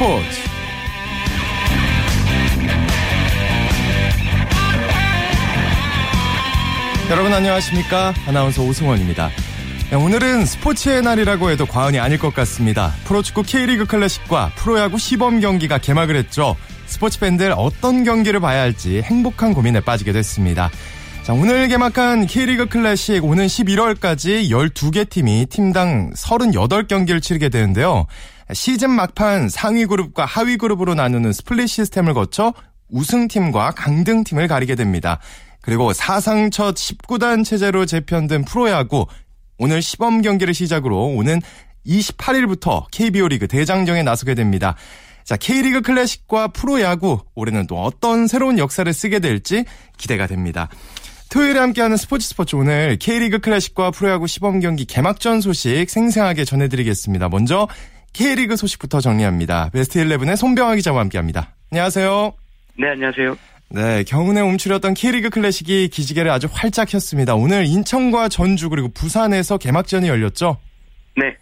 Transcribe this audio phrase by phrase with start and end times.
[0.00, 0.24] 스포츠.
[7.10, 8.14] 여러분 안녕하십니까?
[8.26, 9.28] 아나운서 오승원입니다.
[9.90, 12.94] 네, 오늘은 스포츠의 날이라고 해도 과언이 아닐 것 같습니다.
[13.04, 16.56] 프로축구 K리그 클래식과 프로야구 시범 경기가 개막을 했죠.
[16.86, 20.70] 스포츠 팬들 어떤 경기를 봐야 할지 행복한 고민에 빠지게 됐습니다.
[21.24, 28.06] 자, 오늘 개막한 K리그 클래식 오는 11월까지 12개 팀이 팀당 38경기를 치르게 되는데요.
[28.52, 32.52] 시즌 막판 상위 그룹과 하위 그룹으로 나누는 스플릿 시스템을 거쳐
[32.88, 35.20] 우승팀과 강등팀을 가리게 됩니다.
[35.62, 39.06] 그리고 사상 첫 10구단 체제로 재편된 프로야구
[39.58, 41.40] 오늘 시범 경기를 시작으로 오는
[41.86, 44.74] 28일부터 KBO 리그 대장정에 나서게 됩니다.
[45.24, 49.64] 자, K리그 클래식과 프로야구 올해는 또 어떤 새로운 역사를 쓰게 될지
[49.96, 50.68] 기대가 됩니다.
[51.30, 57.28] 토요일에 함께하는 스포츠 스포츠 오늘 K리그 클래식과 프로야구 시범 경기 개막전 소식 생생하게 전해드리겠습니다.
[57.28, 57.68] 먼저
[58.12, 59.70] K리그 소식부터 정리합니다.
[59.72, 61.50] 베스트 11의 손병아 기자와 함께합니다.
[61.72, 62.32] 안녕하세요.
[62.78, 63.36] 네, 안녕하세요.
[63.70, 67.34] 네, 경운에 움츠렸던 K리그 클래식이 기지개를 아주 활짝 켰습니다.
[67.34, 70.56] 오늘 인천과 전주 그리고 부산에서 개막전이 열렸죠?
[71.16, 71.36] 네,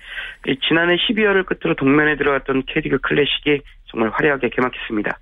[0.69, 5.19] 지난해 12월을 끝으로 동면에 들어갔던 K리그 클래식이 정말 화려하게 개막했습니다.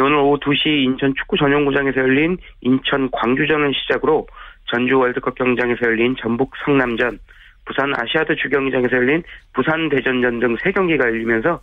[0.00, 4.26] 오늘 오후 2시 인천 축구 전용구장에서 열린 인천 광주전을 시작으로
[4.70, 7.18] 전주 월드컵 경기장에서 열린 전북 성남전,
[7.64, 11.60] 부산 아시아드 주경기장에서 열린 부산 대전전 등 3경기가 열리면서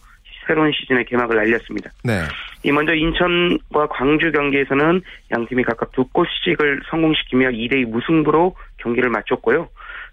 [0.47, 1.91] 새로운 시즌의 개막을 알렸습니다.
[2.03, 2.21] 네.
[2.63, 9.69] 이 먼저 인천과 광주 경기에서는 양 팀이 각각 두 골씩을 성공시키며 2대2 무승부로 경기를 마쳤고요.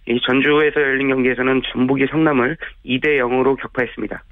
[0.08, 4.22] 이 전주에서 열린 경기에서는 전북이 성남을 2대 0으로 격파했습니다.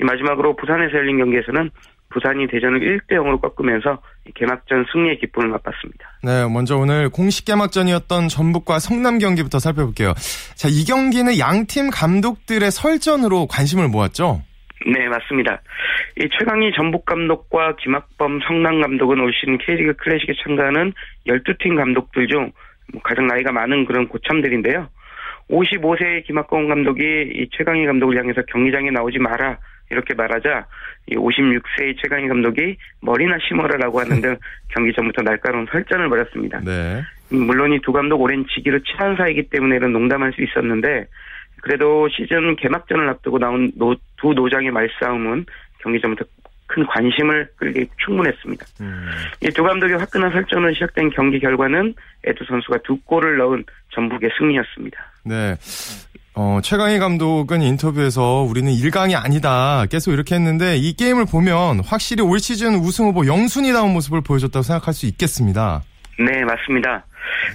[0.00, 1.70] 마지막으로 부산에서 열린 경기에서는
[2.14, 4.00] 부산이 대전을 1대 0으로 꺾으면서
[4.34, 6.08] 개막전 승리의 기쁨을 맛봤습니다.
[6.22, 10.14] 네, 먼저 오늘 공식 개막전이었던 전북과 성남 경기부터 살펴볼게요.
[10.54, 14.42] 자, 이 경기는 양팀 감독들의 설전으로 관심을 모았죠?
[14.86, 15.60] 네, 맞습니다.
[16.20, 20.92] 이 최강희 전북 감독과 김학범 성남 감독은 올 시즌 K리그 클래식에 참가하는
[21.26, 22.52] 12팀 감독들 중
[23.02, 24.88] 가장 나이가 많은 그런 고참들인데요.
[25.50, 29.58] 55세의 김학범 감독이 이 최강희 감독을 향해서 경기장에 나오지 마라
[29.90, 30.66] 이렇게 말하자
[31.10, 34.36] 56세의 최강희 감독이 머리나 심어라라고 하는데
[34.68, 36.60] 경기 전부터 날카로운 설전을 벌였습니다.
[36.64, 37.02] 네.
[37.30, 41.06] 물론 이 두 감독 오랜 지기로 친한 사이기 때문에 이런 농담할 수 있었는데
[41.62, 45.46] 그래도 시즌 개막전을 앞두고 나온 노, 두 노장의 말싸움은
[45.78, 46.24] 경기 전부터
[46.66, 48.66] 큰 관심을 끌기 충분했습니다.
[48.80, 49.10] 음.
[49.42, 51.94] 이 두 감독의 화끈한 설전으로 시작된 경기 결과는
[52.24, 55.12] 에두 선수가 두 골을 넣은 전북의 승리였습니다.
[55.24, 55.54] 네.
[56.36, 59.86] 어, 최강희 감독은 인터뷰에서 우리는 1강이 아니다.
[59.88, 64.94] 계속 이렇게 했는데 이 게임을 보면 확실히 올 시즌 우승 후보 영순위다운 모습을 보여줬다고 생각할
[64.94, 65.82] 수 있겠습니다.
[66.18, 67.06] 네, 맞습니다.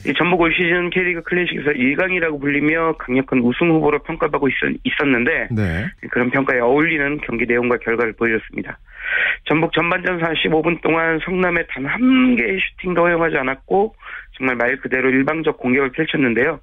[0.08, 5.86] 이 전북 올 시즌 K리그 클래식에서 1강이라고 불리며 강력한 우승 후보로 평가받고 있었, 는데 네.
[6.12, 8.78] 그런 평가에 어울리는 경기 내용과 결과를 보여줬습니다.
[9.46, 13.96] 전북 전반전 45분 동안 성남의 단한 개의 슈팅도 허용하지 않았고
[14.38, 16.60] 정말 말 그대로 일방적 공격을 펼쳤는데요.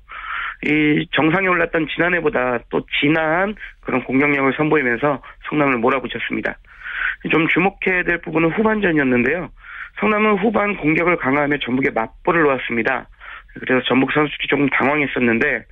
[0.65, 6.57] 이 정상에 올랐던 지난해보다 또 진한 그런 공격력을 선보이면서 성남을 몰아붙였습니다.
[7.31, 9.51] 좀 주목해야 될 부분은 후반전이었는데요.
[10.01, 13.09] 성남은 후반 공격을 강화하며 전북에 맞불을 놓았습니다.
[13.61, 15.65] 그래서 전북 선수들이 조금 당황했었는데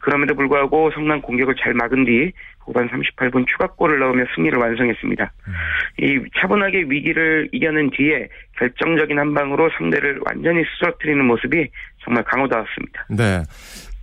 [0.00, 5.32] 그럼에도 불구하고 성남 공격을 잘 막은 뒤 후반 38분 추가골을 넣으며 승리를 완성했습니다.
[5.48, 5.52] 음.
[5.98, 8.28] 이 차분하게 위기를 이겨낸 뒤에
[8.58, 11.68] 결정적인 한 방으로 상대를 완전히 쓰러뜨리는 모습이
[12.04, 13.06] 정말 강호다웠습니다.
[13.10, 13.42] 네.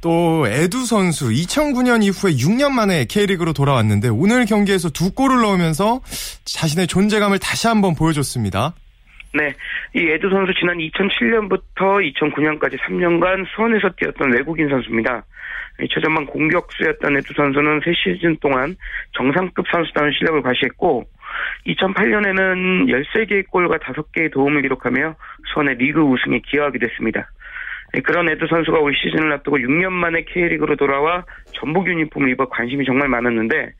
[0.01, 5.99] 또 에두 선수 2009년 이후에 6년 만에 K리그로 돌아왔는데 오늘 경기에서 두 골을 넣으면서
[6.45, 8.73] 자신의 존재감을 다시 한번 보여줬습니다.
[9.33, 9.53] 네.
[9.93, 15.23] 이 에두 선수 지난 2007년부터 2009년까지 3년간 수원에서 뛰었던 외국인 선수입니다.
[15.93, 18.75] 최전방 공격수였던 에두 선수는 3시즌 동안
[19.13, 21.05] 정상급 선수다운 실력을 과시했고
[21.67, 25.15] 2008년에는 13개의 골과 5개의 도움을 기록하며
[25.53, 27.29] 수원의 리그 우승에 기여하게 됐습니다.
[27.93, 31.23] 네, 그런 에드 선수가 올 시즌을 앞두고 6년 만에 K리그로 돌아와
[31.53, 33.73] 전북 유니폼을 입어 관심이 정말 많았는데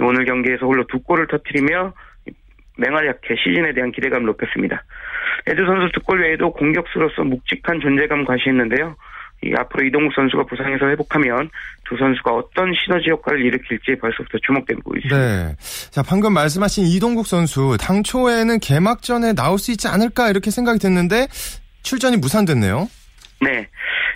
[0.00, 1.92] 오늘 경기에서 홀로 두 골을 터뜨리며
[2.76, 4.82] 맹활약해 시즌에 대한 기대감을 높였습니다.
[5.46, 8.96] 에드 선수 두 골 외에도 공격수로서 묵직한 존재감 과시했는데요.
[9.44, 11.50] 이 앞으로 이동국 선수가 부상에서 회복하면
[11.84, 15.16] 두 선수가 어떤 시너지 효과를 일으킬지 벌써부터 주목되고 있습니다.
[15.16, 15.54] 네.
[15.90, 21.26] 자, 방금 말씀하신 이동국 선수 당초에는 개막전에 나올 수 있지 않을까 이렇게 생각이 됐는데
[21.82, 22.88] 출전이 무산됐네요.
[23.44, 23.68] 네.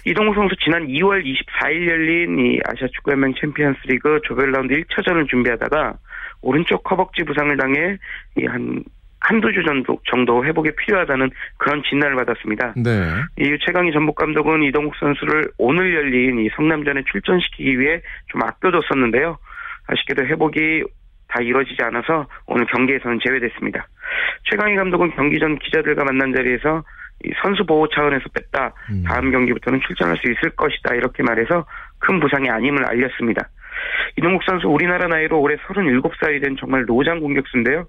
[0.04, 5.94] 이동국 선수 지난 2월 24일 열린 이 아시아 축구연맹 챔피언스 리그 조별 라운드 1차전을 준비하다가
[6.40, 7.98] 오른쪽 허벅지 부상을 당해
[8.46, 8.84] 한
[9.20, 12.74] 한두 주 정도, 정도 회복이 필요하다는 그런 진단을 받았습니다.
[12.76, 12.90] 네.
[13.38, 19.36] 이 최강희 전북 감독은 이동국 선수를 오늘 열린 이 성남전에 출전시키기 위해 좀 아껴뒀었는데요.
[19.88, 20.84] 아쉽게도 회복이
[21.28, 23.86] 다 이루어지지 않아서 오늘 경기에서는 제외됐습니다.
[24.50, 26.84] 최강희 감독은 경기 전 기자들과 만난 자리에서
[27.42, 28.72] 선수 보호 차원에서 뺐다.
[28.90, 29.04] 음.
[29.06, 30.94] 다음 경기부터는 출전할 수 있을 것이다.
[30.94, 31.66] 이렇게 말해서
[31.98, 33.48] 큰 부상이 아님을 알렸습니다.
[34.16, 37.86] 이동국 선수 우리나라 나이로 올해 37살이 된 정말 노장 공격수인데요.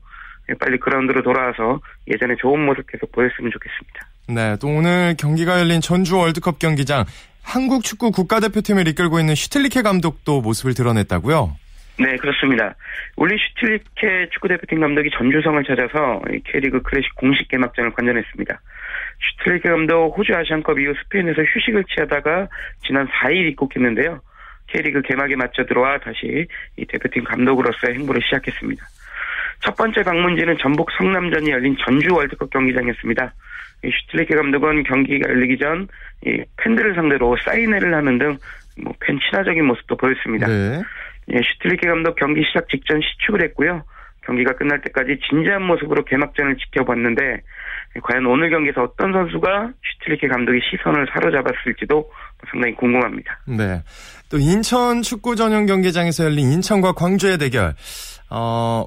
[0.49, 4.07] 예, 빨리 그라운드로 돌아와서 예전에 좋은 모습 계속 보였으면 좋겠습니다.
[4.29, 7.05] 네, 또 오늘 경기가 열린 전주 월드컵 경기장
[7.43, 11.55] 한국 축구 국가대표팀을 이끌고 있는 슈틸리케 감독도 모습을 드러냈다고요?
[11.99, 12.75] 네, 그렇습니다.
[13.17, 18.61] 울리 슈틸리케 축구대표팀 감독이 전주성을 찾아서 K리그 클래식 공식 개막전을 관전했습니다.
[19.19, 22.47] 슈틸리케 감독 호주 아시안컵 이후 스페인에서 휴식을 취하다가
[22.85, 24.21] 지난 4일 입국했는데요.
[24.67, 28.85] K리그 개막에 맞춰 들어와 다시 이 대표팀 감독으로서의 행보를 시작했습니다.
[29.61, 33.33] 첫 번째 방문지는 전북 성남전이 열린 전주 월드컵 경기장이었습니다.
[33.83, 35.87] 슈틸리케 감독은 경기가 열리기 전
[36.57, 40.47] 팬들을 상대로 사인회를 하는 등 뭐 팬 친화적인 모습도 보였습니다.
[40.47, 40.81] 네.
[41.31, 43.83] 예, 슈틸리케 감독 경기 시작 직전 시축을 했고요.
[44.25, 47.41] 경기가 끝날 때까지 진지한 모습으로 개막전을 지켜봤는데
[48.03, 52.11] 과연 오늘 경기에서 어떤 선수가 슈틸리케 감독의 시선을 사로잡았을지도
[52.51, 53.39] 상당히 궁금합니다.
[53.47, 53.83] 네.
[54.29, 57.73] 또 인천 축구 전용 경기장에서 열린 인천과 광주의 대결.
[58.29, 58.85] 어,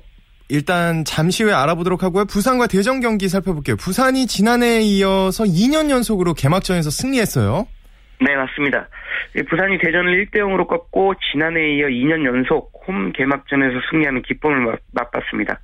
[0.48, 2.26] 일단 잠시 후에 알아보도록 하고요.
[2.26, 3.76] 부산과 대전 경기 살펴볼게요.
[3.76, 7.66] 부산이 지난해에 이어서 2년 연속으로 개막전에서 승리했어요.
[8.24, 8.86] 네, 맞습니다.
[9.48, 15.58] 부산이 대전을 1대 0으로 꺾고 지난해에 이어 2년 연속 홈 개막전에서 승리하는 기쁨을 맛봤습니다.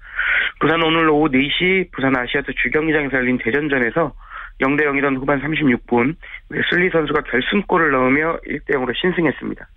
[0.59, 4.13] 부산 오늘 오후 4시 부산 아시아드 주경기장에서 열린 대전전에서
[4.61, 6.17] 0대 0이던 후반 36분
[6.51, 9.69] 웨슬리 선수가 결승골을 넣으며 1대 0으로 신승했습니다.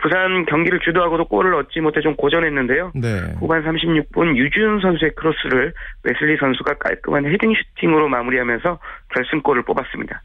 [0.00, 2.92] 부산 경기를 주도하고도 골을 얻지 못해 좀 고전했는데요.
[2.94, 3.08] 네.
[3.38, 8.78] 후반 36분 유준 선수의 크로스를 웨슬리 선수가 깔끔한 헤딩 슈팅으로 마무리하면서
[9.14, 10.22] 결승골을 뽑았습니다.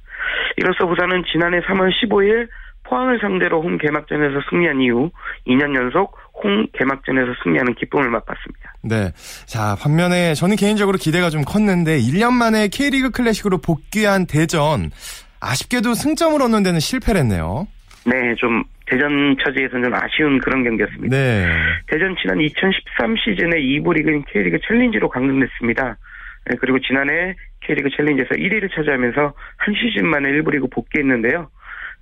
[0.58, 2.48] 이로써 부산은 지난해 3월 15일
[2.84, 5.12] 포항을 상대로 홈 개막전에서 승리한 이후
[5.48, 8.74] 2년 연속 홈 개막전에서 승리하는 기쁨을 맛봤습니다.
[8.84, 9.12] 네.
[9.46, 14.92] 자, 반면에 저는 개인적으로 기대가 좀 컸는데 1년 만에 K리그 클래식으로 복귀한 대전
[15.40, 17.68] 아쉽게도 승점을 얻는 데는 실패를 했네요.
[18.06, 21.16] 네, 좀 대전 처지에서는 좀 아쉬운 그런 경기였습니다.
[21.16, 21.48] 네.
[21.88, 25.96] 대전 지난 2013 시즌에 2부 리그인 K리그 챌린지로 강등됐습니다.
[26.48, 31.50] 네, 그리고 지난해 K리그 챌린지에서 1위를 차지하면서 한 시즌 만에 1부 리그 복귀했는데요.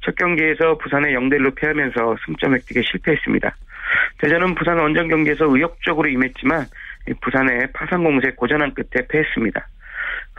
[0.03, 3.55] 첫 경기에서 부산에 0대1로 패하면서 승점 획득에 실패했습니다.
[4.17, 6.65] 대전은 부산 원정 경기에서 의욕적으로 임했지만
[7.21, 9.67] 부산의 파상 공세 고전한 끝에 패했습니다.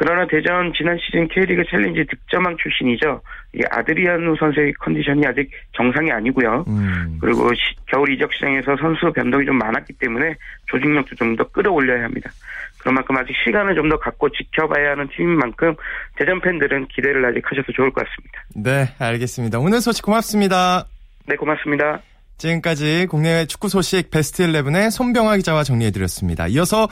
[0.02, 3.20] 그러나 대전 지난 시즌 K리그 챌린지 득점왕 출신이죠.
[3.52, 6.64] 이 아드리아누 선수의 컨디션이 아직 정상이 아니고요.
[6.68, 7.18] 음.
[7.20, 10.34] 그리고 시, 겨울 이적 시장에서 선수 변동이 좀 많았기 때문에
[10.70, 12.30] 조직력도 좀 더 끌어올려야 합니다.
[12.78, 15.74] 그만큼 아직 시간을 좀 더 갖고 지켜봐야 하는 팀인 만큼
[16.16, 18.42] 대전 팬들은 기대를 아직 하셔도 좋을 것 같습니다.
[18.56, 19.58] 네, 알겠습니다.
[19.58, 20.86] 오늘 소식 고맙습니다.
[21.26, 22.00] 네, 고맙습니다.
[22.38, 26.46] 지금까지 국내 축구 소식 베스트 11의 손병아 기자와 정리해드렸습니다.
[26.48, 26.88] 이어서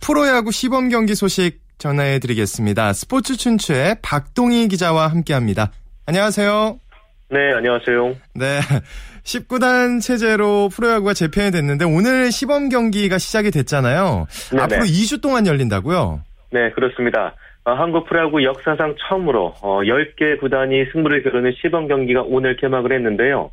[0.00, 2.92] 프로야구 시범 경기 소식 전해드리겠습니다.
[2.92, 5.72] 스포츠 춘추의 박동희 기자와 함께 합니다.
[6.06, 6.78] 안녕하세요.
[7.30, 8.14] 네, 안녕하세요.
[8.36, 8.60] 네.
[9.24, 14.26] 19단 체제로 프로야구가 재편이 됐는데 오늘 시범 경기가 시작이 됐잖아요.
[14.52, 14.62] 네네.
[14.62, 16.20] 앞으로 2주 동안 열린다고요?
[16.52, 17.34] 네, 그렇습니다.
[17.64, 23.50] 어, 한국 프로야구 역사상 처음으로 어, 10개 구단이 승부를 겨루는 시범 경기가 오늘 개막을 했는데요.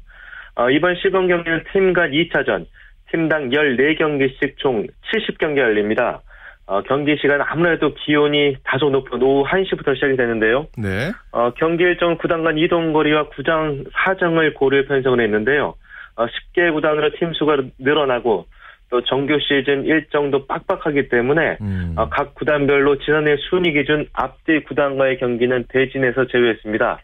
[0.55, 2.65] 어, 이번 시범 경기는 팀 간 2차전,
[3.11, 6.21] 팀당 14경기씩 총 70경기 열립니다.
[6.69, 10.67] 어, 경기 시간 아무래도 기온이 다소 높은 오후 1시부터 시작이 되는데요.
[10.77, 11.11] 네.
[11.31, 15.73] 어, 경기 일정 구단 간 이동 거리와 구장 사정을 고려 편성을 했는데요.
[16.15, 18.45] 어, 10개 구단으로 팀 수가 늘어나고
[18.91, 21.95] 또 정규 시즌 일정도 빡빡하기 때문에 음.
[21.97, 26.99] 어, 각 구단별로 지난해 순위 기준 앞뒤 구단과의 경기는 대진에서 제외했습니다.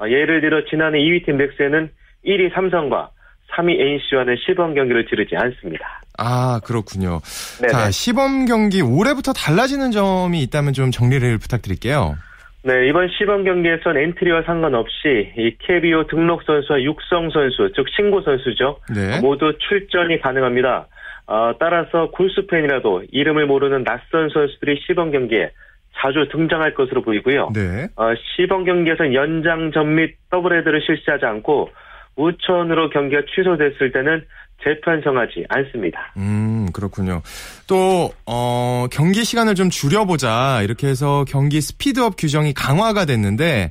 [0.00, 1.90] 어, 예를 들어 지난해 2위 팀 넥센은
[2.24, 3.10] 1위 삼성과
[3.52, 6.00] 3위 NC와는 시범 경기를 치르지 않습니다.
[6.18, 7.20] 아, 그렇군요.
[7.60, 7.72] 네네.
[7.72, 12.16] 자, 시범 경기 올해부터 달라지는 점이 있다면 좀 정리를 부탁드릴게요.
[12.64, 18.80] 네, 이번 시범 경기에선 엔트리와 상관없이 이 KBO 등록 선수와 육성 선수, 즉 신고 선수죠.
[18.94, 19.20] 네.
[19.20, 20.86] 모두 출전이 가능합니다.
[21.28, 25.52] 어, 따라서 골수 팬이라도 이름을 모르는 낯선 선수들이 시범 경기에
[25.96, 27.50] 자주 등장할 것으로 보이고요.
[27.54, 27.88] 네.
[27.96, 31.70] 어, 시범 경기에서는 연장전 및 더블헤더를 실시하지 않고
[32.18, 34.24] 우천으로 경기가 취소됐을 때는
[34.62, 36.12] 재편성하지 않습니다.
[36.16, 37.22] 음, 그렇군요.
[37.68, 40.62] 또, 어, 경기 시간을 좀 줄여보자.
[40.62, 43.70] 이렇게 해서 경기 스피드업 규정이 강화가 됐는데,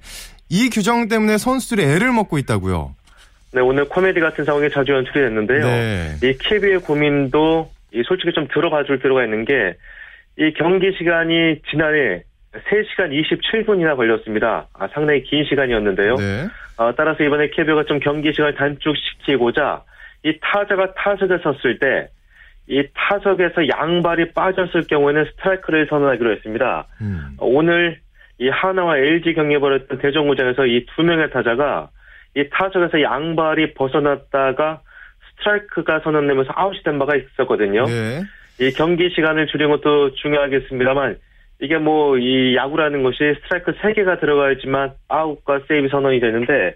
[0.50, 2.96] 이 규정 때문에 선수들이 애를 먹고 있다고요?
[3.52, 5.66] 네, 오늘 코미디 같은 상황이 자주 연출이 됐는데요.
[5.66, 6.16] 네.
[6.24, 9.76] 이 KB의 고민도 이 솔직히 좀 들어가 줄 필요가 있는 게,
[10.40, 12.24] 이 경기 시간이 지난해
[12.70, 14.68] 3시간 27분이나 걸렸습니다.
[14.74, 16.16] 아, 상당히 긴 시간이었는데요.
[16.16, 16.48] 네.
[16.78, 19.84] 어, 따라서 이번에 KBO가 좀 경기 시간을 단축시키고자
[20.24, 22.10] 이 타자가 타석에 섰을 때
[22.70, 26.86] 이 타석에서 양발이 빠졌을 경우에는 스트라이크를 선언하기로 했습니다.
[27.02, 27.38] 음.
[27.40, 28.00] 오늘
[28.40, 31.90] 이 하나와 LG 경기에 벌였던 대전구장에서 이 두 명의 타자가
[32.36, 34.82] 이 타석에서 양발이 벗어났다가
[35.40, 37.86] 스트라이크가 선언되면서 아웃이 된 바가 있었거든요.
[37.86, 38.22] 네.
[38.60, 41.18] 이 경기 시간을 줄인 것도 중요하겠습니다만
[41.60, 46.76] 이게 뭐 이 야구라는 것이 스트라이크 3개가 들어가야지만 아웃과 세이브 선언이 되는데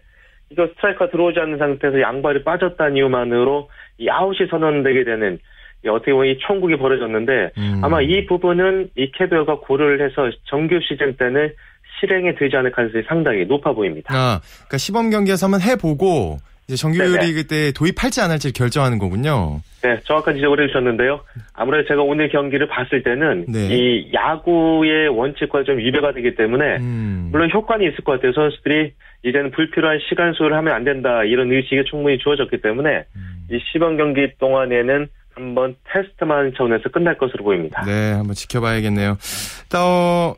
[0.49, 3.69] 이거 스트라이크가 들어오지 않는 상태에서 양발이 빠졌다는 이유만으로
[3.99, 5.39] 이 아웃이 선언되게 되는
[5.87, 7.81] 어떻게 보면 이 총국이 벌어졌는데 음.
[7.83, 11.53] 아마 이 부분은 이 KBO가 고려를 해서 정규 시즌 때는
[11.99, 14.13] 실행이 되지 않을 가능성이 상당히 높아 보입니다.
[14.15, 16.37] 아, 그러니까 시범 경기에서 한번 해보고
[16.67, 19.61] 이제 정규리그 때 도입할지 안 할지 결정하는 거군요.
[19.81, 21.21] 네, 정확한 지적을 해주셨는데요.
[21.53, 23.67] 아무래도 제가 오늘 경기를 봤을 때는 네.
[23.71, 27.29] 이 야구의 원칙과 좀 위배가 되기 때문에 음.
[27.31, 28.31] 물론 효과는 있을 것 같아요.
[28.33, 33.47] 선수들이 이제는 불필요한 시간 수를 하면 안 된다 이런 의식이 충분히 주어졌기 때문에 음.
[33.51, 37.83] 이 시범 경기 동안에는 한번 테스트만 차원에서 끝날 것으로 보입니다.
[37.85, 39.17] 네, 한번 지켜봐야겠네요.
[39.69, 40.35] 또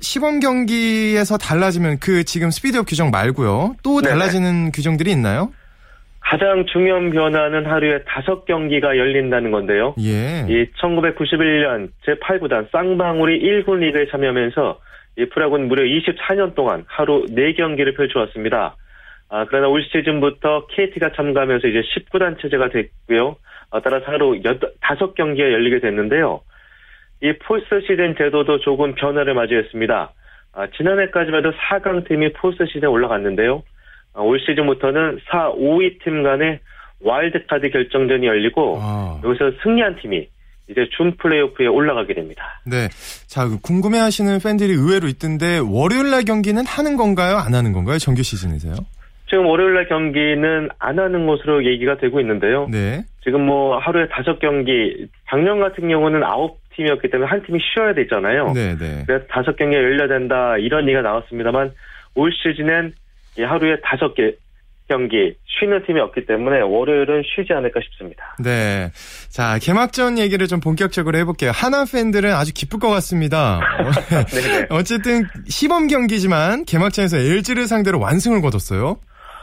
[0.00, 3.76] 시범 경기에서 달라지면 그 지금 스피드업 규정 말고요.
[3.82, 4.70] 또 달라지는 네네.
[4.72, 5.52] 규정들이 있나요?
[6.28, 9.94] 가장 중요한 변화는 하루에 다섯 경기가 열린다는 건데요.
[9.98, 10.44] 예.
[10.46, 14.78] 이 1991년 제8구단 쌍방울이 1군 리그에 참여하면서
[15.16, 18.76] 이 프라군 무려 24년 동안 하루 4경기를 펼쳐왔습니다.
[19.30, 23.36] 아, 그러나 올 시즌부터 KT가 참가하면서 이제 19단 체제가 됐고요.
[23.70, 26.42] 아, 따라서 하루 5경기가 열리게 됐는데요.
[27.22, 30.12] 이 포스트 시즌 제도도 조금 변화를 맞이했습니다.
[30.52, 33.62] 아, 지난해까지만 해도 4강 팀이 포스트 시즌에 올라갔는데요.
[34.14, 36.60] 어, 올 시즌부터는 4, 5위 팀 간의
[37.00, 39.20] 와일드카드 결정전이 열리고 아.
[39.24, 40.28] 여기서 승리한 팀이
[40.70, 42.60] 이제 준 플레이오프에 올라가게 됩니다.
[42.66, 42.88] 네.
[43.26, 47.36] 자, 그 궁금해하시는 팬들이 의외로 있던데 월요일 날 경기는 하는 건가요?
[47.36, 47.98] 안 하는 건가요?
[47.98, 48.74] 정규 시즌에서요?
[49.30, 52.66] 지금 월요일 날 경기는 안 하는 것으로 얘기가 되고 있는데요.
[52.70, 53.04] 네.
[53.22, 58.52] 지금 뭐 하루에 다섯 경기, 작년 같은 경우는 아홉 팀이었기 때문에 한 팀이 쉬어야 되잖아요.
[58.52, 59.04] 네, 네.
[59.06, 61.72] 그래서 다섯 경기가 열려야 된다 이런 얘기가 나왔습니다만
[62.14, 62.94] 올 시즌엔
[63.44, 64.34] 하루에 다섯 개
[64.88, 68.36] 경기 쉬는 팀이 없기 때문에 월요일은 쉬지 않을까 싶습니다.
[68.42, 68.90] 네.
[69.28, 71.50] 자, 개막전 얘기를 좀 본격적으로 해볼게요.
[71.52, 73.60] 하나 팬들은 아주 기쁠 것 같습니다.
[74.70, 78.98] 어쨌든 시범 경기지만 개막전에서 LG를 상대로 완승을 거뒀어요.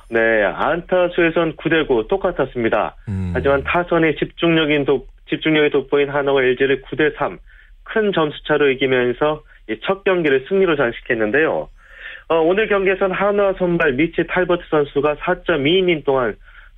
[0.10, 2.96] 네, 안타수에선 9대9 똑같았습니다.
[3.08, 3.32] 음.
[3.34, 7.38] 하지만 타선의 집중력인 독, 집중력이 돋보인 하나와 LG를 9대3
[7.84, 9.44] 큰 점수차로 이기면서
[9.86, 11.70] 첫 경기를 승리로 장식했는데요.
[12.28, 16.36] 어, 오늘 경기에선 한화 선발 미치 탈버트 선수가 4.2이닝 동안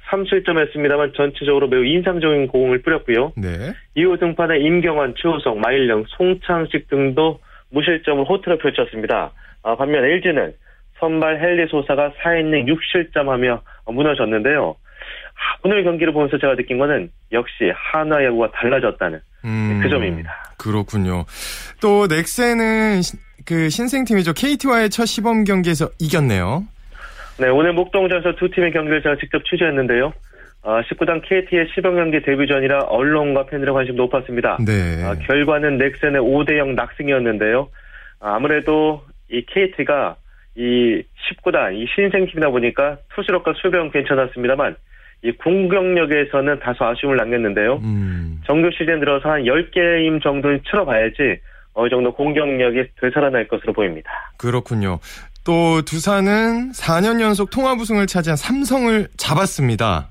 [0.09, 3.33] 3실점했습니다만 전체적으로 매우 인상적인 공을 뿌렸고요.
[3.35, 3.73] 네.
[3.95, 7.39] 이후 등판의 임경환, 최호석, 마일령, 송창식 등도
[7.69, 9.31] 무실점을 호투를 펼쳤습니다.
[9.63, 10.53] 아, 반면 LG는
[10.99, 14.75] 선발 헨리 소사가 4이닝 6실점하며 무너졌는데요.
[15.35, 20.31] 아, 오늘 경기를 보면서 제가 느낀 거는 역시 한화 야구가 달라졌다는 음, 그 점입니다.
[20.57, 21.25] 그렇군요.
[21.81, 23.01] 또 넥센은
[23.47, 24.33] 그 신생팀이죠.
[24.33, 26.65] KT와의 첫 시범 경기에서 이겼네요.
[27.39, 30.11] 네, 오늘 목동전에서 두 팀의 경기를 제가 직접 취재했는데요.
[30.63, 34.57] 어, 19단 KT의 시범 경기 데뷔전이라 언론과 팬들의 관심 높았습니다.
[34.65, 35.01] 네.
[35.05, 37.69] 어, 결과는 넥센의 5대0 낙승이었는데요.
[38.19, 40.17] 아, 무래도 이 KT가
[40.55, 44.75] 이 19단, 이 신생팀이다 보니까 투수력과 수비는 괜찮았습니다만
[45.23, 47.75] 이 공격력에서는 다소 아쉬움을 남겼는데요.
[47.77, 48.41] 음.
[48.45, 51.39] 정규 시즌 들어서 한 10게임 정도는 치러봐야지
[51.77, 54.09] 어느 정도 공격력이 되살아날 것으로 보입니다.
[54.37, 54.99] 그렇군요.
[55.45, 60.09] 또 두산은 4년 연속 통합 우승을 차지한 삼성을 잡았습니다.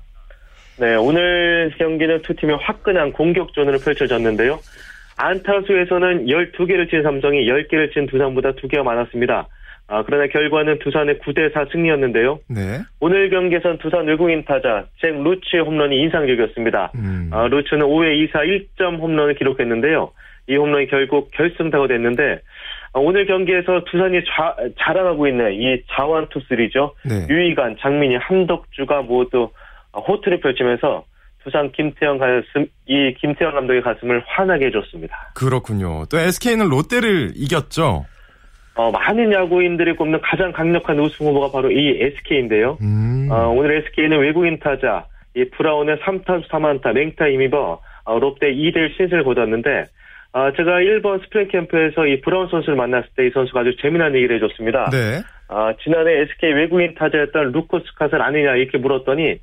[0.79, 4.59] 네, 오늘 경기는 두 팀의 화끈한 공격전으로 펼쳐졌는데요.
[5.17, 9.47] 안타수에서는 12개를 친 삼성이 10개를 친 두산보다 2개가 많았습니다.
[9.89, 12.39] 아, 그러나 결과는 두산의 9대4 승리였는데요.
[12.49, 12.79] 네.
[12.99, 16.91] 오늘 경기에선 두산 외국인 타자 잭 루치의 홈런이 인상적이었습니다.
[16.95, 17.29] 음.
[17.33, 20.11] 아, 루츠는 5회 2사 1점 홈런을 기록했는데요.
[20.47, 22.41] 이 홈런이 결국 결승타가 됐는데
[22.93, 26.95] 어, 오늘 경기에서 두산이 자, 자랑하고 있는 이 자완 투수들이죠.
[27.05, 27.27] 네.
[27.29, 29.49] 유이관, 장민이, 한덕주가 모두
[29.93, 31.03] 호투를 펼치면서
[31.43, 35.31] 두산 김태형 가슴 이 김태형 감독의 가슴을 환하게 해줬습니다.
[35.35, 36.05] 그렇군요.
[36.09, 38.05] 또 SK는 롯데를 이겼죠.
[38.75, 42.77] 어, 많은 야구인들이 꼽는 가장 강력한 우승 후보가 바로 이 SK인데요.
[42.81, 43.27] 음.
[43.31, 49.85] 어, 오늘 SK는 외국인 타자 이 브라운의 3타수 3안타 맹타 힘입어, 롯데 2대1 신승을 거뒀는데
[50.37, 54.35] 아, 제가 일본 스프링 캠프에서 이 브라운 선수를 만났을 때 이 선수가 아주 재미난 얘기를
[54.35, 54.91] 해줬습니다.
[54.91, 55.23] 네.
[55.47, 59.39] 아, 지난해 SK 외국인 타자였던 루크 스캇을 아느냐 이렇게 물었더니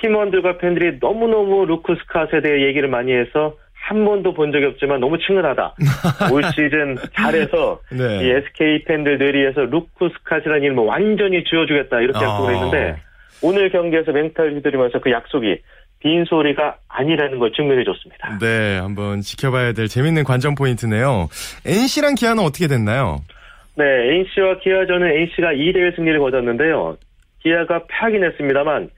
[0.00, 5.18] 팀원들과 팬들이 너무너무 루크 스캇에 대해 얘기를 많이 해서 한 번도 본 적이 없지만 너무
[5.18, 5.74] 친근하다.
[6.32, 8.24] 올 시즌 잘해서 네.
[8.24, 12.56] 이 SK 팬들 뇌리에서 루크 스캇이라는 이름을 완전히 지워주겠다 이렇게 약속을 아.
[12.56, 12.96] 했는데
[13.42, 15.58] 오늘 경기에서 맹타를 휘두르면서 그 약속이
[16.04, 18.38] 빈소리가 아니라는 걸 증명해 줬습니다.
[18.38, 21.28] 네, 한번 지켜봐야 될 재밌는 관전 포인트네요.
[21.64, 23.22] NC랑 기아는 어떻게 됐나요?
[23.76, 26.96] 네, NC와 기아전은 NC가 2대1 승리를 거뒀는데요.
[27.42, 28.90] 기아가 패하긴 했습니다만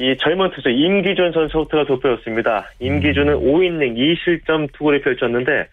[0.00, 2.70] 이 젊은 투수 임기준 선수부터가 돋보였습니다.
[2.78, 5.66] 임기준은 5이닝 2실점 투구를 펼쳤는데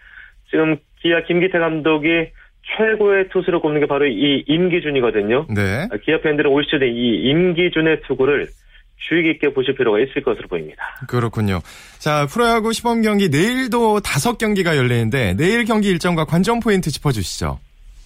[0.49, 2.29] 지금 기아 김기태 감독이
[2.75, 5.45] 최고의 투수를 꼽는 게 바로 이 임기준이거든요.
[5.53, 5.87] 네.
[6.03, 8.47] 기아 팬들은 올 시즌에 이 임기준의 투구를
[8.97, 10.81] 주의 깊게 보실 필요가 있을 것으로 보입니다.
[11.07, 11.59] 그렇군요.
[11.99, 17.59] 자, 프로야구 시범 경기 내일도 다섯 경기가 열리는데 내일 경기 일정과 관전 포인트 짚어주시죠.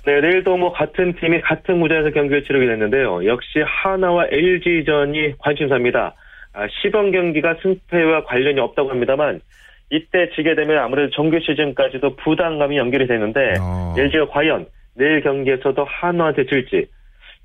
[0.06, 3.26] 네, 내일도 뭐 같은 팀이 같은 무대에서 경기를 치르게 됐는데요.
[3.26, 6.16] 역시 하나와 LG전이 관심사입니다.
[6.54, 9.42] 아, 시범 경기가 승패와 관련이 없다고 합니다만
[9.92, 13.94] 이때 지게 되면 아무래도 정규 시즌까지도 부담감이 연결이 되는데 어.
[13.98, 14.66] LG가 과연
[14.96, 16.88] 내일 경기에서도 한화한테 질지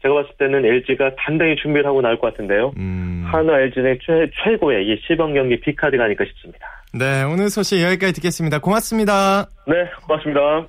[0.04, 2.73] 제가 봤을 때는 LG가 단단히 준비를 하고 나올 것 같은데요.
[2.76, 3.25] 음.
[3.26, 6.66] 한화 LG의 최, 최고의 이 시범 경기 비카드가 아닐까 싶습니다.
[6.92, 8.58] 네, 오늘 소식 여기까지 듣겠습니다.
[8.58, 9.49] 고맙습니다.
[9.66, 9.75] 네,
[10.06, 10.68] 고맙습니다.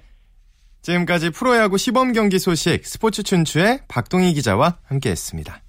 [0.82, 5.60] 지금까지 프로야구 시범 경기 소식 스포츠 춘추의 박동희 기자와 함께했습니다.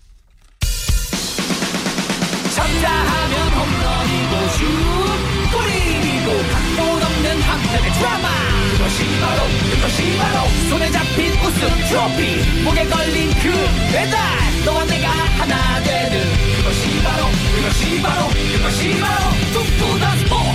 [9.87, 13.53] 그것이 바로 손에 잡힌 우승 트로피 목에 걸린 그
[13.93, 14.19] 배달
[14.65, 16.21] 너와 내가 하나 되는
[16.57, 20.47] 그것이 바로 그것이 바로 그것이 바로 꿈꾸던 스포츠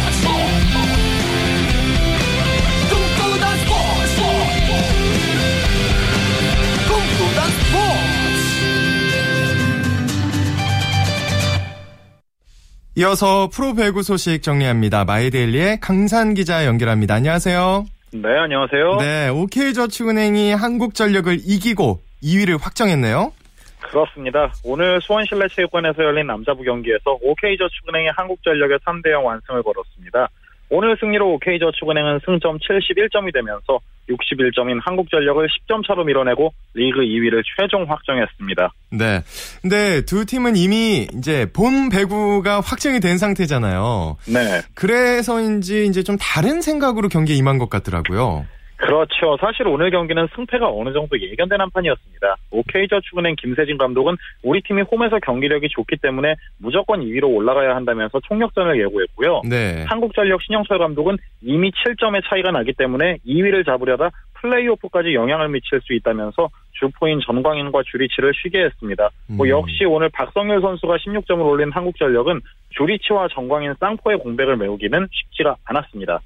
[12.95, 15.05] 이어서 프로 배구 소식 정리합니다.
[15.05, 17.13] 마이데일리의 강산 기자 연결합니다.
[17.13, 17.85] 안녕하세요.
[18.13, 18.97] 네, 안녕하세요.
[18.97, 23.31] 네, OK저축은행이 한국전력을 이기고 2위를 확정했네요.
[23.79, 24.51] 그렇습니다.
[24.65, 30.27] 오늘 수원실내체육관에서 열린 남자부 경기에서 OK저축은행이 한국전력의 3대0 완승을 거뒀습니다.
[30.73, 33.79] 오늘 승리로 K저축은행은 승점 71점이 되면서
[34.09, 38.71] 61점인 한국전력을 10점 차로 밀어내고 리그 2위를 최종 확정했습니다.
[38.91, 39.21] 네.
[39.61, 44.15] 근데 두 팀은 이미 이제 본 배구가 확정이 된 상태잖아요.
[44.27, 44.61] 네.
[44.73, 48.45] 그래서인지 이제 좀 다른 생각으로 경기에 임한 것 같더라고요.
[48.81, 49.37] 그렇죠.
[49.39, 52.35] 사실 오늘 경기는 승패가 어느 정도 예견된 한 판이었습니다.
[52.49, 59.41] OK저축은행 김세진 감독은 우리 팀이 홈에서 경기력이 좋기 때문에 무조건 2위로 올라가야 한다면서 총력전을 예고했고요.
[59.47, 59.85] 네.
[59.87, 64.09] 한국전력 신영철 감독은 이미 7점의 차이가 나기 때문에 2위를 잡으려다
[64.41, 69.09] 플레이오프까지 영향을 미칠 수 있다면서 주포인 전광인과 주리치를 쉬게 했습니다.
[69.27, 69.37] 뭐 음.
[69.37, 72.41] 뭐 역시 오늘 박성일 선수가 16점을 올린 한국전력은
[72.71, 76.19] 주리치와 전광인 쌍포의 공백을 메우기는 쉽지가 않았습니다.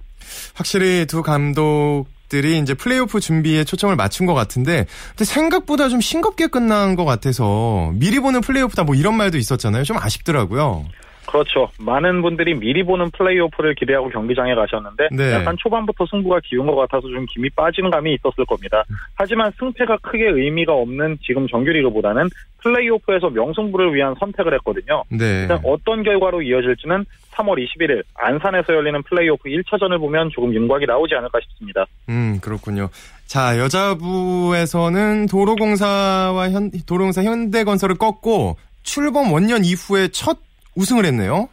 [0.55, 6.47] 확실히 두 감독 들이 이제 플레이오프 준비에 초점을 맞춘 것 같은데 근데 생각보다 좀 싱겁게
[6.47, 9.83] 끝난 것 같아서 미리 보는 플레이오프다 뭐 이런 말도 있었잖아요.
[9.83, 10.85] 좀 아쉽더라고요.
[11.25, 11.69] 그렇죠.
[11.79, 15.33] 많은 분들이 미리 보는 플레이오프를 기대하고 경기장에 가셨는데 네.
[15.33, 18.83] 약간 초반부터 승부가 기운 것 같아서 좀 김이 빠지는 감이 있었을 겁니다.
[19.15, 22.29] 하지만 승패가 크게 의미가 없는 지금 정규리그보다는
[22.63, 25.03] 플레이오프에서 명승부를 위한 선택을 했거든요.
[25.09, 25.47] 네.
[25.63, 31.85] 어떤 결과로 이어질지는 3월 21일 안산에서 열리는 플레이오프 1차전을 보면 조금 윤곽이 나오지 않을까 싶습니다.
[32.09, 32.89] 음 그렇군요.
[33.27, 40.37] 자 여자부에서는 도로공사와 현, 도로공사 현대건설을 꺾고 출범 원년 이후에 첫
[40.75, 41.49] 우승을 했네요.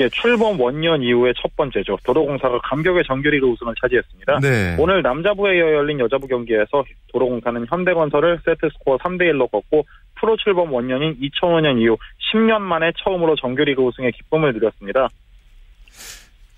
[0.00, 1.98] 예, 출범 원년 이후의 첫 번째죠.
[2.04, 4.40] 도로공사가 감격의 정규리그 우승을 차지했습니다.
[4.40, 4.76] 네.
[4.78, 9.84] 오늘 남자부에 이어 열린 여자부 경기에서 도로공사는 현대건설을 세트스코어 3대1로 꺾고
[10.18, 11.98] 프로 출범 원년인 2005년 이후
[12.32, 15.08] 10년 만에 처음으로 정규리그 우승의 기쁨을 누렸습니다.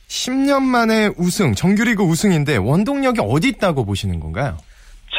[0.07, 4.59] 10년 만에 우승, 정규리그 우승인데 원동력이 어디 있다고 보시는 건가요?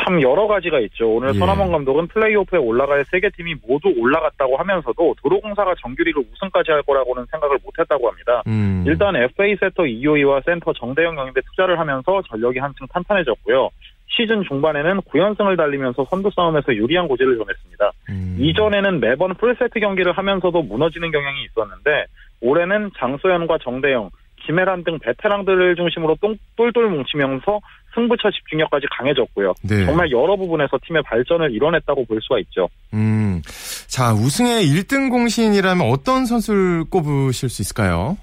[0.03, 1.15] 참 여러 가지가 있죠.
[1.15, 1.34] 오늘 예.
[1.34, 7.25] 손아원 감독은 플레이오프에 올라갈 세 개 팀이 모두 올라갔다고 하면서도 도로공사가 정규리그 우승까지 할 거라고는
[7.31, 8.43] 생각을 못했다고 합니다.
[8.47, 8.84] 음.
[8.86, 13.69] 일단 FA 세터 이호이와 센터 정대영 영입에 투자를 하면서 전력이 한층 탄탄해졌고요.
[14.08, 17.91] 시즌 중반에는 9연승을 달리면서 선두 싸움에서 유리한 고지를 전했습니다.
[18.10, 18.38] 음.
[18.39, 22.05] 이전에는 매번 풀세트 경기를 하면서도 무너지는 경향이 있었는데
[22.41, 24.10] 올해는 장소연과 정대영,
[24.45, 26.17] 김혜란 등 베테랑들을 중심으로
[26.55, 27.60] 똘똘 뭉치면서
[27.95, 29.53] 승부처 집중력까지 강해졌고요.
[29.63, 29.86] 네.
[29.86, 32.67] 정말 여러 부분에서 팀의 발전을 이뤄냈다고 볼 수가 있죠.
[32.93, 33.41] 음,
[33.88, 38.17] 자 우승의 1등 공신이라면 어떤 선수를 꼽으실 수 있을까요?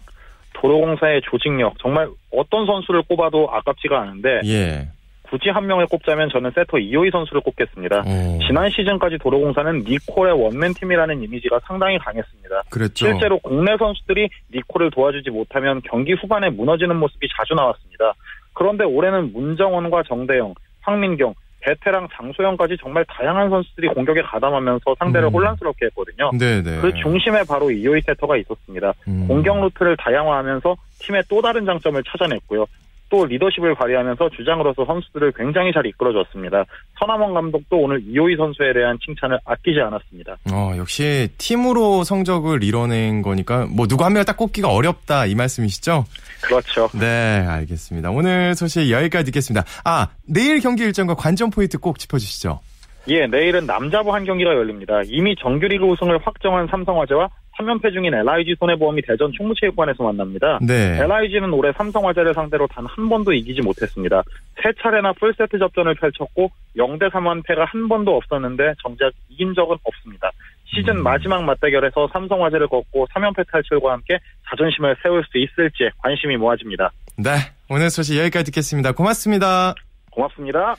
[0.54, 4.88] 도로공사의 조직력 정말 어떤 선수를 꼽아도 아깝지가 않은데 예.
[5.32, 8.00] 굳이 한 명을 꼽자면 저는 세터 이효희 선수를 꼽겠습니다.
[8.00, 8.38] 오.
[8.46, 12.64] 지난 시즌까지 도로공사는 니콜의 원맨 팀이라는 이미지가 상당히 강했습니다.
[12.68, 13.06] 그랬죠.
[13.06, 18.12] 실제로 국내 선수들이 니콜을 도와주지 못하면 경기 후반에 무너지는 모습이 자주 나왔습니다.
[18.54, 25.34] 그런데 올해는 문정원과 정대영, 황민경, 베테랑 장소연까지 정말 다양한 선수들이 공격에 가담하면서 상대를 음.
[25.34, 26.30] 혼란스럽게 했거든요.
[26.38, 26.80] 네네.
[26.80, 28.92] 그 중심에 바로 이효희 세터가 있었습니다.
[29.06, 29.28] 음.
[29.28, 32.66] 공격 루트를 다양화하면서 팀의 또 다른 장점을 찾아냈고요.
[33.12, 36.64] 또 리더십을 발휘하면서 주장으로서 선수들을 굉장히 잘 이끌어줬습니다.
[36.98, 40.38] 서남원 감독도 오늘 이호희 선수에 대한 칭찬을 아끼지 않았습니다.
[40.51, 46.07] 어, 역시 팀으로 성적을 이뤄낸 거니까 뭐 누구 한명딱 꼽기가 어렵다 이 말씀이시죠?
[46.42, 46.88] 그렇죠.
[46.98, 48.11] 네, 알겠습니다.
[48.11, 49.66] 오늘 소식 여기까지 듣겠습니다.
[49.85, 52.61] 아, 내일 경기 일정과 관전 포인트 꼭 짚어주시죠.
[53.09, 55.03] 예, 내일은 남자부 한 경기가 열립니다.
[55.05, 57.29] 이미 정규리그 우승을 확정한 삼성화재와
[57.62, 60.59] 3연패 중인 LIG 손해보험이 대전 충무체육관에서 만납니다.
[60.62, 60.98] 네.
[61.01, 64.22] LIG는 올해 삼성화재를 상대로 단 한 번도 이기지 못했습니다.
[64.62, 70.31] 세 차례나 풀세트 접전을 펼쳤고 0대 3완패가 한 번도 없었는데 정작 이긴 적은 없습니다.
[70.66, 71.03] 시즌 음.
[71.03, 74.18] 마지막 맞대결에서 삼성화재를 꺾고 3연패 탈출과 함께
[74.51, 76.90] 자존심을 세울 수 있을지 관심이 모아집니다.
[77.16, 77.31] 네,
[77.68, 78.92] 오늘 소식 여기까지 듣겠습니다.
[78.92, 79.75] 고맙습니다.
[80.11, 80.77] 고맙습니다.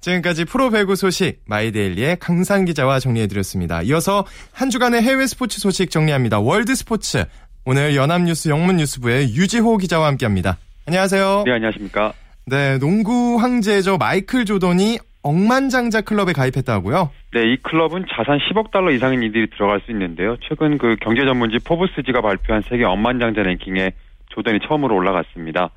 [0.00, 3.82] 지금까지 프로 배구 소식 마이데일리의 강산 기자와 정리해드렸습니다.
[3.82, 6.40] 이어서 한 주간의 해외 스포츠 소식 정리합니다.
[6.40, 7.24] 월드 스포츠
[7.64, 10.56] 오늘 연합뉴스 영문뉴스부의 유지호 기자와 함께합니다.
[10.86, 11.42] 안녕하세요.
[11.46, 12.12] 네, 안녕하십니까.
[12.46, 17.10] 네, 농구 황제죠 마이클 조던이 억만장자 클럽에 가입했다고요?
[17.34, 20.36] 네, 이 클럽은 자산 10억 달러 이상인 이들이 들어갈 수 있는데요.
[20.48, 23.92] 최근 그 경제 전문지 포브스지가 발표한 세계 억만장자 랭킹에
[24.30, 25.70] 조던이 처음으로 올라갔습니다.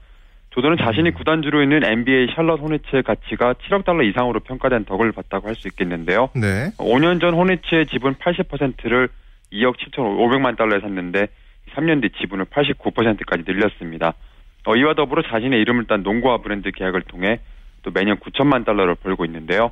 [0.52, 1.14] 조던은 자신이 음.
[1.14, 6.30] 구단주로 있는 NBA 샬럿 호네츠의 가치가 7억 달러 이상으로 평가된 덕을 봤다고 할 수 있겠는데요.
[6.36, 6.72] 네.
[6.78, 9.10] 5년 전 호네츠의 지분 80%를
[9.54, 11.28] 2억 7천5백만 달러에 샀는데
[11.76, 14.14] 3년 뒤 지분을 89%까지 늘렸습니다.
[14.66, 17.40] 어, 이와 더불어 자신의 이름을 딴 농구화 브랜드 계약을 통해
[17.84, 19.72] 또 매년 9천만 달러를 벌고 있는데요.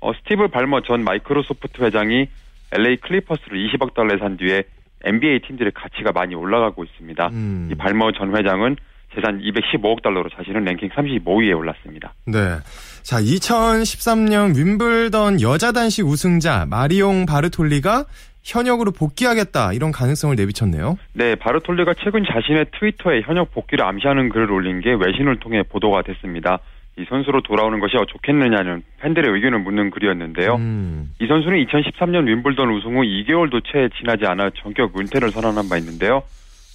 [0.00, 2.28] 어, 스티브 발머 전 마이크로소프트 회장이
[2.72, 4.64] LA 클리퍼스를 20억 달러에 산 뒤에
[5.04, 7.28] NBA 팀들의 가치가 많이 올라가고 있습니다.
[7.28, 7.68] 음.
[7.70, 8.76] 이 발머 전 회장은
[9.16, 12.12] 재산 215억 달러로 자신은 랭킹 35위에 올랐습니다.
[12.26, 12.58] 네.
[13.02, 18.04] 자, 2013년 윈블던 여자 단식 우승자 마리옹 바르톨리가
[18.44, 20.98] 현역으로 복귀하겠다 이런 가능성을 내비쳤네요.
[21.14, 26.60] 네, 바르톨리가 최근 자신의 트위터에 현역 복귀를 암시하는 글을 올린 게 외신을 통해 보도가 됐습니다.
[26.98, 30.54] 이 선수로 돌아오는 것이 좋겠느냐는 팬들의 의견을 묻는 글이었는데요.
[30.54, 31.10] 음.
[31.20, 36.22] 이 선수는 2013년 윈블던 우승 후 2개월도 채 지나지 않아 전격 은퇴를 선언한 바 있는데요.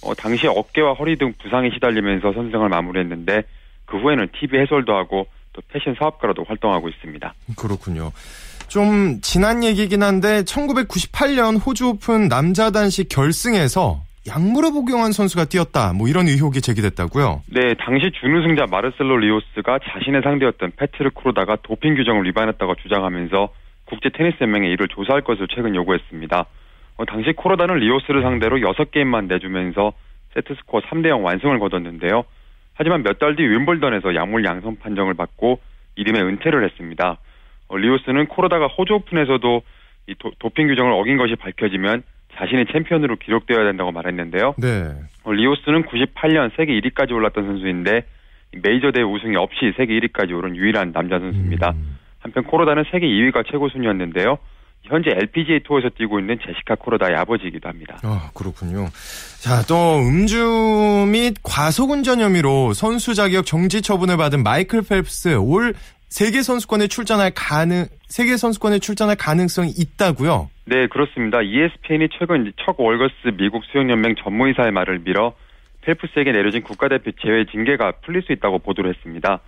[0.02, 3.42] 어, 당시 어깨와 허리 등 부상에 시달리면서 선생을 마무리했는데
[3.86, 7.34] 그 후에는 TV 해설도 하고 또 패션 사업가로도 활동하고 있습니다.
[7.56, 8.10] 그렇군요.
[8.68, 15.92] 좀 지난 얘기긴 한데 1998년 호주 오픈 남자 단식 결승에서 약물을 복용한 선수가 뛰었다.
[15.92, 17.42] 뭐 이런 의혹이 제기됐다고요?
[17.48, 23.48] 네, 당시 준우승자 마르셀로 리오스가 자신의 상대였던 페트르 코르다가 도핑 규정을 위반했다고 주장하면서
[23.84, 26.46] 국제 테니스 연맹에 이를 조사할 것을 최근 요구했습니다.
[27.02, 29.92] 어, 당시 코르다는 리오스를 상대로 6게임만 내주면서
[30.34, 32.22] 세트스코어 3대0 완승을 거뒀는데요.
[32.74, 35.60] 하지만 몇 달 뒤 윈블던에서 약물 양성 판정을 받고
[35.96, 37.18] 이듬해 은퇴를 했습니다.
[37.68, 39.62] 어, 리오스는 코르다가 호주 오픈에서도
[40.08, 42.02] 이 도, 핑 규정을 어긴 것이 밝혀지면
[42.36, 44.54] 자신이 챔피언으로 기록되어야 된다고 말했는데요.
[44.58, 44.92] 네.
[45.24, 48.04] 어, 리오스는 98년 세계 1위까지 올랐던 선수인데
[48.62, 51.70] 메이저 대회 우승이 없이 세계 1위까지 오른 유일한 남자 선수입니다.
[51.72, 51.98] 음.
[52.20, 54.38] 한편 코르다는 세계 2위가 최고 순위였는데요.
[54.84, 57.98] 현재 LPGA 투어에서 뛰고 있는 제시카 코르다의 아버지이기도 합니다.
[58.02, 58.88] 아, 그렇군요.
[59.40, 65.74] 자, 또 음주 및 과속운전 혐의로 선수 자격 정지 처분을 받은 마이클 펠프스 올
[66.08, 70.50] 세계 선수권에 출전할 가능 세계 선수권에 출전할 가능성이 있다고요?
[70.66, 71.40] 네, 그렇습니다.
[71.40, 75.32] ESPN이 최근 첫 월거스 미국 수영연맹 전무이사의 말을 밀어
[75.82, 79.40] 펠프스에게 내려진 국가대표 제외 징계가 풀릴 수 있다고 보도를 했습니다.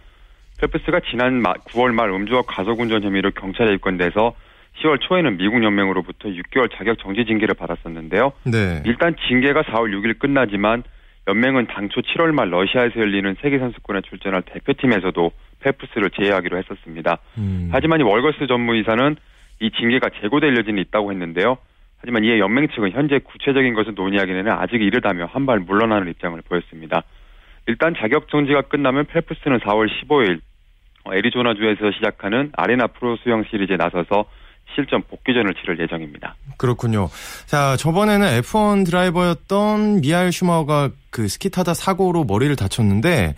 [0.59, 4.35] 펠프스가 지난 9월 말 음주와 과속운전 혐의로 경찰에 입건돼서
[4.81, 8.33] 10월 초에는 미국 연맹으로부터 6개월 자격 정지 징계를 받았었는데요.
[8.45, 8.83] 네.
[8.85, 10.83] 일단 징계가 4월 6일 끝나지만
[11.27, 17.19] 연맹은 당초 7월 말 러시아에서 열리는 세계 선수권에 출전할 대표팀에서도 페프스를 제외하기로 했었습니다.
[17.39, 17.71] 음.
[17.73, 19.17] 하지만 이 월거스 전무이사는
[19.61, 21.57] 이 징계가 재고될 여지는 있다고 했는데요.
[21.99, 27.03] 하지만 이에 연맹 측은 현재 구체적인 것을 논의하기에는 아직 이르다며 한발 물러나는 입장을 보였습니다.
[27.67, 30.41] 일단 자격 정지가 끝나면 펠프스는 4월 15일
[31.11, 34.27] 애리조나주에서 시작하는 아레나 프로 수영 시리즈에 나서서
[34.75, 36.35] 실전 복귀전을 치를 예정입니다.
[36.57, 37.09] 그렇군요.
[37.47, 43.35] 자, 저번에는 F1 드라이버였던 미하일 슈마가 그 스키 타다 사고로 머리를 다쳤는데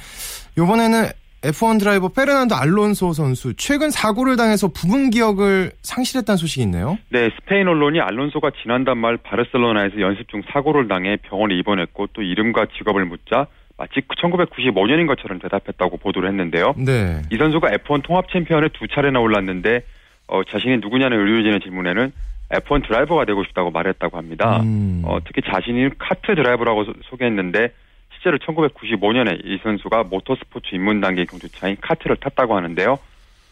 [0.59, 1.09] 이번에는
[1.42, 6.99] F1 드라이버 페르난도 알론소 선수 최근 사고를 당해서 부분 기억을 상실했다는 소식이 있네요.
[7.11, 12.66] 네, 스페인 언론이 알론소가 지난달 말 바르셀로나에서 연습 중 사고를 당해 병원에 입원했고 또 이름과
[12.79, 13.46] 직업을 묻자
[13.79, 16.75] 마치 1995년인 것처럼 대답했다고 보도를 했는데요.
[16.79, 17.22] 네.
[17.31, 19.85] 이 선수가 F1 통합 챔피언에 두 차례나 올랐는데
[20.28, 22.12] 어, 자신이 누구냐는 의료진의 질문에는
[22.50, 24.60] F1 드라이버가 되고 싶다고 말했다고 합니다.
[24.62, 25.02] 음.
[25.04, 27.72] 어, 특히 자신이 카트 드라이버라고 소, 소개했는데
[28.14, 32.92] 실제로 1995년에 이 선수가 모터스포츠 입문 단계 경주차인 카트를 탔다고 하는데요.
[32.92, 32.98] 어,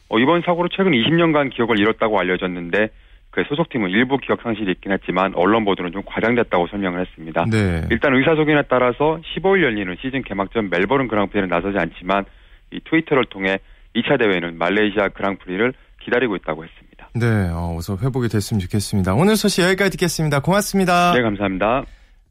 [0.08, 2.88] 어, 이번 사고로 최근 20년간 기억을 잃었다고 알려졌는데
[3.30, 7.44] 그 소속팀은 일부 기억 상실이 있긴 했지만 언론 보도는 좀 과장됐다고 설명을 했습니다.
[7.50, 7.82] 네.
[7.90, 12.24] 일단 의사소견에 따라서 15일 열리는 시즌 개막전 멜버른 그랑프리는 나서지 않지만
[12.70, 13.58] 이 트위터를 통해
[13.96, 15.72] 2차 대회는 말레이시아 그랑프리를
[16.04, 17.08] 기다리고 있다고 했습니다.
[17.14, 19.14] 네, 어, 어서 회복이 됐으면 좋겠습니다.
[19.14, 20.40] 오늘 소식 여기까지 듣겠습니다.
[20.40, 21.12] 고맙습니다.
[21.14, 21.84] 네, 감사합니다.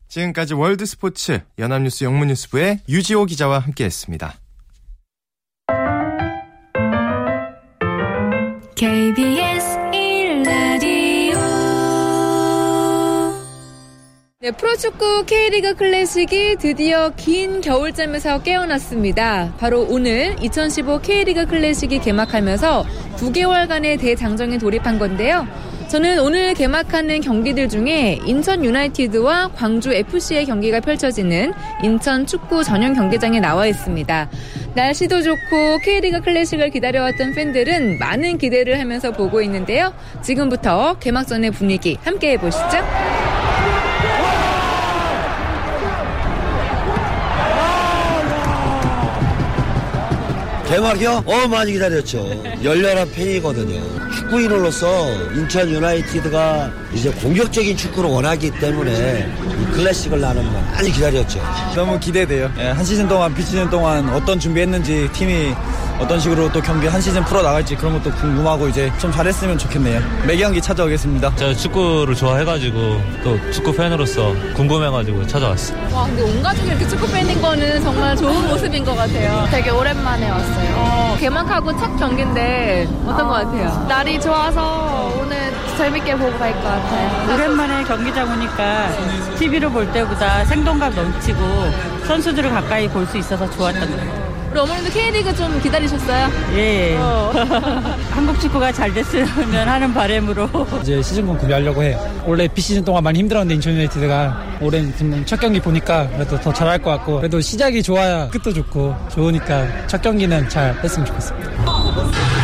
[0.08, 4.34] 지금까지 월드 스포츠 연합뉴스 영문뉴스부의 유지호 기자와 함께했습니다.
[8.76, 9.33] KBS
[14.44, 19.54] 네, 프로축구 K리그 클래식이 드디어 긴 겨울잠에서 깨어났습니다.
[19.58, 25.48] 바로 오늘 2015 K리그 클래식이 개막하면서 9개월간의 대장정에 돌입한 건데요.
[25.88, 33.40] 저는 오늘 개막하는 경기들 중에 인천 유나이티드와 광주 FC의 경기가 펼쳐지는 인천 축구 전용 경기장에
[33.40, 34.30] 나와 있습니다.
[34.76, 39.94] 날씨도 좋고 K리그 클래식을 기다려왔던 팬들은 많은 기대를 하면서 보고 있는데요.
[40.22, 43.43] 지금부터 개막전의 분위기 함께 해보시죠.
[50.74, 51.24] 개막이요?
[51.28, 52.28] 어 많이 기다렸죠.
[52.64, 53.80] 열렬한 팬이거든요.
[54.10, 59.32] 축구인으로서 인천 유나이티드가 이제 공격적인 축구를 원하기 때문에
[59.62, 61.40] 이 클래식을 나는 많이 기다렸죠.
[61.76, 62.52] 너무 기대돼요.
[62.58, 65.54] 예, 한 시즌 동안 비시즌 동안 어떤 준비했는지 팀이
[66.04, 70.02] 어떤 식으로 또 경기 한 시즌 풀어 나갈지 그런 것도 궁금하고 이제 좀 잘했으면 좋겠네요.
[70.28, 71.34] 매 경기 찾아오겠습니다.
[71.38, 75.78] 제가 축구를 좋아해가지고 또 축구 팬으로서 궁금해가지고 찾아왔어요.
[75.94, 79.48] 와 근데 온 가족이 이렇게 축구 팬인 거는 정말 좋은 모습인 것 같아요.
[79.50, 80.74] 되게 오랜만에 왔어요.
[80.76, 83.86] 어, 개막하고 첫 경기인데 어떤 어, 것 같아요?
[83.88, 87.34] 날이 좋아서 오늘 재밌게 보고 갈 것 같아요.
[87.34, 88.90] 오랜만에 경기장 오니까
[89.38, 91.40] TV로 볼 때보다 생동감 넘치고
[92.08, 94.23] 선수들을 가까이 볼 수 있어서 좋았던 것 같아요.
[94.54, 96.30] 우리 어머님도 K리그 좀 기다리셨어요?
[96.56, 96.96] 예.
[97.00, 97.32] 어.
[98.14, 100.48] 한국 축구가 잘 됐으면 하는 바람으로.
[100.82, 102.00] 이제 시즌권 구비하려고 해요.
[102.24, 104.84] 원래 비시즌 동안 많이 힘들었는데 인천 유나이티드가 올해
[105.26, 110.04] 첫 경기 보니까 그래도 더 잘할 것 같고 그래도 시작이 좋아야 끝도 좋고 좋으니까 첫
[110.04, 112.43] 경기는 잘 했으면 좋겠습니다.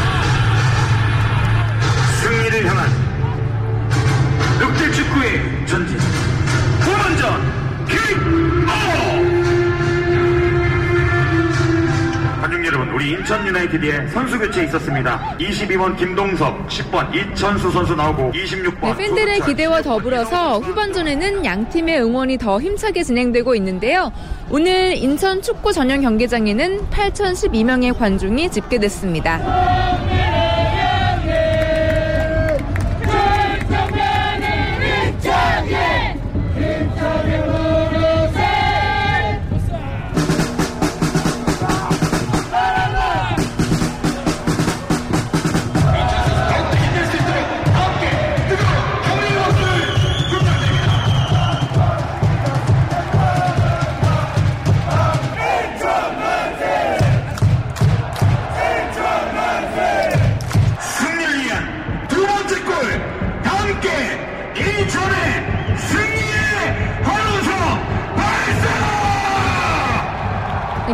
[13.30, 15.38] 인천 유나이티드에 선수 교체 있었습니다.
[15.40, 22.40] 22번 김동석, 10번 이천수 선수 나오고 26번 네, 팬들의 기대와 더불어서 후반전에는 양 팀의 응원이
[22.40, 24.12] 더 힘차게 진행되고 있는데요.
[24.50, 29.38] 오늘 인천 축구 전용 경기장에는 8,012명의 관중이 집계됐습니다.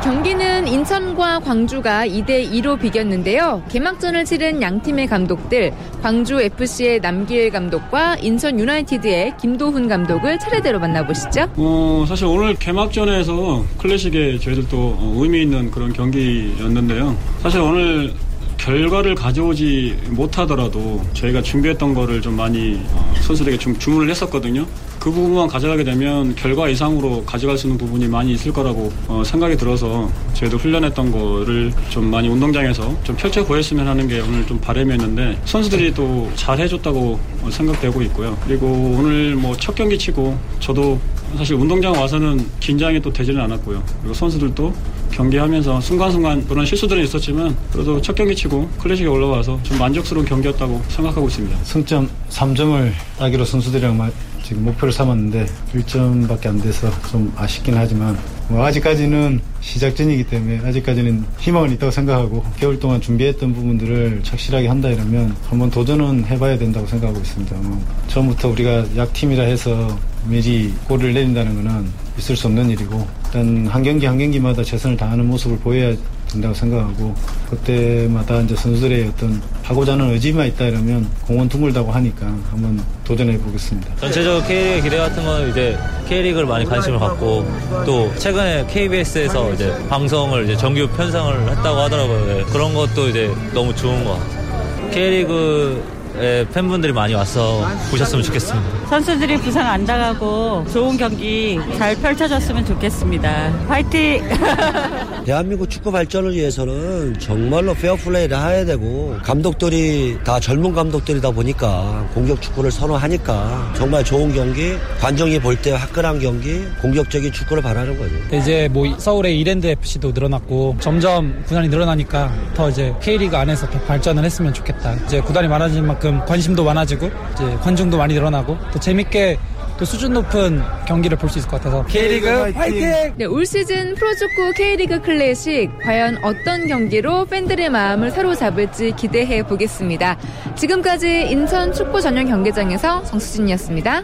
[0.05, 3.63] 경기는 인천과 광주가 2대 2로 비겼는데요.
[3.69, 11.47] 개막전을 치른 양 팀의 감독들, 광주 FC의 남기일 감독과 인천 유나이티드의 김도훈 감독을 차례대로 만나보시죠.
[11.55, 17.17] 어, 사실 오늘 개막전에서 클래식에 저희들도 의미 있는 그런 경기였는데요.
[17.41, 18.13] 사실 오늘
[18.57, 24.67] 결과를 가져오지 못하더라도 저희가 준비했던 거를 좀 많이 어, 선수들에게 좀 주문을 했었거든요.
[25.05, 29.55] 그 부분만 가져가게 되면 결과 이상으로 가져갈 수 있는 부분이 많이 있을 거라고 어, 생각이
[29.55, 35.41] 들어서 저희도 훈련했던 거를 좀 많이 운동장에서 좀 펼쳐 보였으면 하는 게 오늘 좀 바람이었는데
[35.45, 37.19] 선수들이 또 잘 해줬다고
[37.51, 38.35] 생각되고 있고요.
[38.47, 40.99] 그리고 오늘 뭐 첫 경기 치고 저도
[41.37, 43.83] 사실 운동장 와서는 긴장이 또 되지는 않았고요.
[44.01, 44.73] 그리고 선수들도
[45.11, 51.27] 경기하면서 순간순간 그런 실수들은 있었지만 그래도 첫 경기 치고 클래식에 올라와서 좀 만족스러운 경기였다고 생각하고
[51.27, 51.57] 있습니다.
[51.63, 53.97] 승점 3점을 따기로 선수들이랑
[54.45, 58.15] 지금 목표를 삼았는데 1점밖에 안 돼서 좀 아쉽긴 하지만
[58.47, 65.35] 뭐 아직까지는 시작전이기 때문에 아직까지는 희망은 있다고 생각하고 개월 동안 준비했던 부분들을 착실하게 한다 이러면
[65.49, 67.55] 한번 도전은 해봐야 된다고 생각하고 있습니다.
[67.57, 69.97] 뭐 처음부터 우리가 약팀이라 해서
[70.29, 71.87] 매지 골을 내린다는 것은
[72.19, 75.95] 있을 수 없는 일이고 일단 한 경기 한 경기마다 최선을 다하는 모습을 보여야
[76.31, 77.15] 된다고 생각하고
[77.49, 83.95] 그때마다 이제 선수들의 어떤 하고자 하는 의지만 있다 이러면 공원 둥글다고 하니까 한번 도전해 보겠습니다.
[83.97, 87.45] 전체적으로 K리그 기대 같은 건 이제 K리그를 많이 관심을 갖고
[87.85, 92.25] 또 최근에 KBS에서 이제 방송을 이제 정규 편성을 했다고 하더라고요.
[92.25, 94.91] 네, 그런 것도 이제 너무 좋은 것 같아요.
[94.91, 98.87] K리그 예, 팬분들이 많이 와서 보셨으면 좋겠습니다.
[98.89, 103.51] 선수들이 부상 안 당하고 좋은 경기 잘 펼쳐졌으면 좋겠습니다.
[103.67, 104.23] 화이팅!
[105.25, 112.71] 대한민국 축구 발전을 위해서는 정말로 페어플레이를 해야 되고 감독들이 다 젊은 감독들이다 보니까 공격 축구를
[112.71, 118.13] 선호하니까 정말 좋은 경기, 관중이 볼 때 화끈한 경기, 공격적인 축구를 바라는 거죠.
[118.37, 124.23] 이제 뭐 서울의 이랜드 FC도 늘어났고 점점 구단이 늘어나니까 더 이제 K리그 안에서 더 발전을
[124.23, 124.93] 했으면 좋겠다.
[125.05, 129.37] 이제 구단이 많아진 만큼 만큼 관심도 많아지고 이제 관중도 많이 늘어나고 또 재밌게
[129.77, 133.13] 또 수준 높은 경기를 볼 수 있을 것 같아서 K리그 화이팅!
[133.17, 140.17] 네, 올 시즌 프로축구 K리그 클래식 과연 어떤 경기로 팬들의 마음을 사로잡을지 기대해 보겠습니다.
[140.55, 144.03] 지금까지 인천 축구 전용 경기장에서 정수진이었습니다.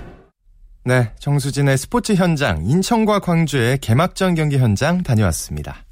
[0.83, 5.85] 네, 정수진의 스포츠 현장 인천과 광주의 개막전 경기 현장 다녀왔습니다.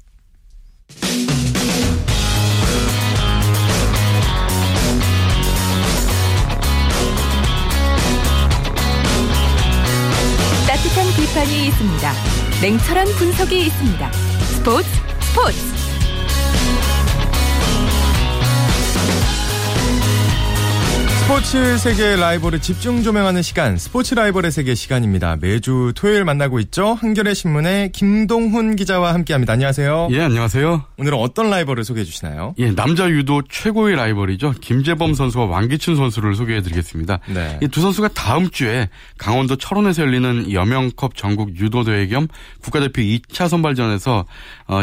[11.80, 12.12] 있습니다.
[12.60, 14.12] 냉철한 분석이 있습니다.
[14.12, 14.88] 스포츠
[15.20, 15.79] 스포츠
[21.30, 25.36] 스포츠 세계의 라이벌을 집중 조명하는 시간, 스포츠 라이벌의 세계 시간입니다.
[25.40, 26.94] 매주 토요일 만나고 있죠.
[26.94, 29.52] 한겨레 신문의 김동훈 기자와 함께합니다.
[29.52, 30.08] 안녕하세요.
[30.10, 30.86] 예, 안녕하세요.
[30.98, 32.56] 오늘은 어떤 라이벌을 소개해 주시나요?
[32.58, 34.54] 예, 남자 유도 최고의 라이벌이죠.
[34.60, 37.20] 김재범 선수와 왕기춘 선수를 소개해 드리겠습니다.
[37.32, 37.60] 네.
[37.62, 42.26] 이 두 선수가 다음 주에 강원도 철원에서 열리는 여명컵 전국 유도 대회 겸
[42.60, 44.24] 국가대표 2차 선발전에서
[44.66, 44.82] 어,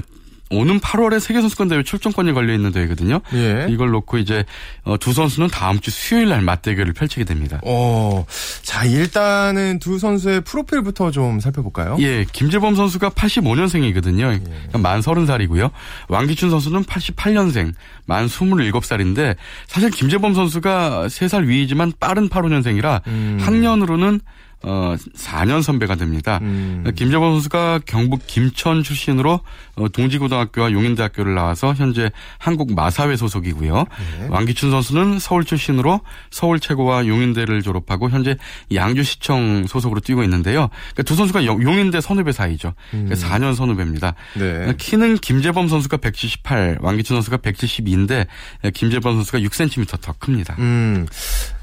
[0.49, 3.21] 오는 8월에 세계선수권 대회 출전권이 걸려 있는 대회거든요.
[3.33, 3.67] 예.
[3.69, 4.45] 이걸 놓고 이제
[4.83, 7.59] 어, 두 선수는 다음 주 수요일 날 맞대결을 펼치게 됩니다.
[7.63, 8.25] 어,
[8.61, 11.97] 자 일단은 두 선수의 프로필부터 좀 살펴볼까요?
[11.99, 14.33] 예, 김재범 선수가 85년생이거든요.
[14.33, 14.39] 예.
[14.39, 15.71] 그러니까 만 30살이고요.
[16.07, 17.73] 왕기춘 선수는 88년생,
[18.05, 19.35] 만 27살인데
[19.67, 23.37] 사실 김재범 선수가 3살 위이지만 빠른 85년생이라 음.
[23.41, 24.21] 학년으로는
[24.67, 26.39] 어 4년 선배가 됩니다.
[26.41, 26.83] 음.
[26.93, 29.39] 김재범 선수가 경북 김천 출신으로
[29.75, 33.85] 어, 동지고등학교와 용인대학교를 나와서 현재 한국 마사회 소속이고요.
[34.19, 34.27] 네.
[34.29, 36.01] 왕기춘 선수는 서울 출신으로
[36.31, 38.35] 서울 최고와 용인대를 졸업하고 현재
[38.73, 40.69] 양주시청 소속으로 뛰고 있는데요.
[40.93, 42.73] 그러니까 두 선수가 용인대 선후배 사이죠.
[42.91, 43.53] 그러니까 4년 음.
[43.53, 44.15] 선후배입니다.
[44.35, 44.73] 네.
[44.77, 48.27] 키는 김재범 선수가 178, 왕기춘 선수가 172인데
[48.73, 50.55] 김재범 선수가 6cm 더 큽니다.
[50.59, 51.07] 음.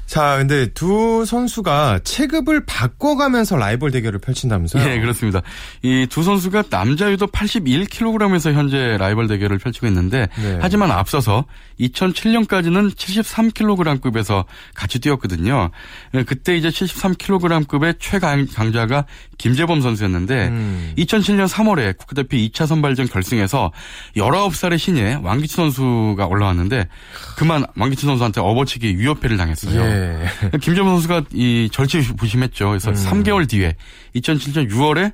[0.05, 4.83] 자, 근데 두 선수가 체급을 바꿔가면서 라이벌 대결을 펼친다면서요?
[4.85, 5.41] 네, 그렇습니다.
[5.81, 10.59] 이 두 선수가 남자 유도 81kg에서 현재 라이벌 대결을 펼치고 있는데 네.
[10.61, 11.45] 하지만 앞서서
[11.79, 15.71] 2007년까지는 73kg급에서 같이 뛰었거든요.
[16.13, 19.05] 네, 그때 이제 73kg급의 최강자가
[19.37, 20.93] 김재범 선수였는데 음.
[20.97, 23.71] 2007년 3월에 국가대표 2차 선발전 결승에서
[24.15, 26.87] 19살의 신예 왕기치 선수가 올라왔는데
[27.37, 29.81] 그만 왕기치 선수한테 업어치기 위협회를 당했어요.
[29.81, 29.94] 예.
[30.61, 32.69] 김재범 선수가 이 절치부심했죠.
[32.69, 32.95] 그래서 음.
[32.95, 33.75] 3개월 뒤에
[34.15, 35.13] 2007년 6월에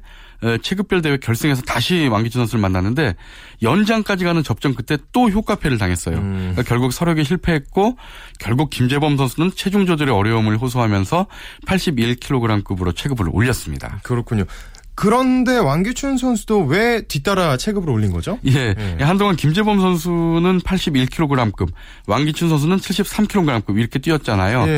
[0.62, 3.15] 체급별 대회 결승에서 다시 왕기춘 선수를 만났는데
[3.62, 6.17] 연장까지 가는 접전 그때 또 효과패를 당했어요.
[6.17, 6.38] 음.
[6.52, 7.98] 그러니까 결국 서력에 실패했고
[8.39, 11.28] 결국 김재범 선수는 체중 조절의 어려움을 호소하면서
[11.67, 14.00] 81kg급으로 체급을 올렸습니다.
[14.02, 14.46] 그렇군요.
[14.95, 18.38] 그런데 왕규춘 선수도 왜 뒤따라 체급을 올린 거죠?
[18.45, 18.75] 예.
[18.77, 19.04] 예.
[19.04, 21.69] 한동안 김재범 선수는 81kg급,
[22.08, 24.65] 왕기춘 선수는 73kg급 이렇게 뛰었잖아요.
[24.67, 24.71] 예,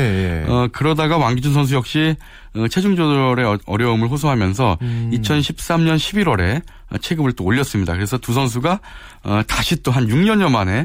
[0.46, 0.50] 예.
[0.50, 5.10] 어, 그러다가 왕기춘 선수 역시 어, 체중 조절의 어, 어려움을 호소하면서 음.
[5.14, 6.62] 2013년 11월에
[7.00, 7.92] 체급을 또 올렸습니다.
[7.94, 8.78] 그래서 두 선수가
[9.24, 10.84] 어, 다시 또 한 6년여 만에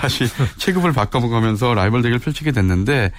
[0.00, 0.26] 다시
[0.58, 3.10] 체급을 바꿔보면서 라이벌 대결을 펼치게 됐는데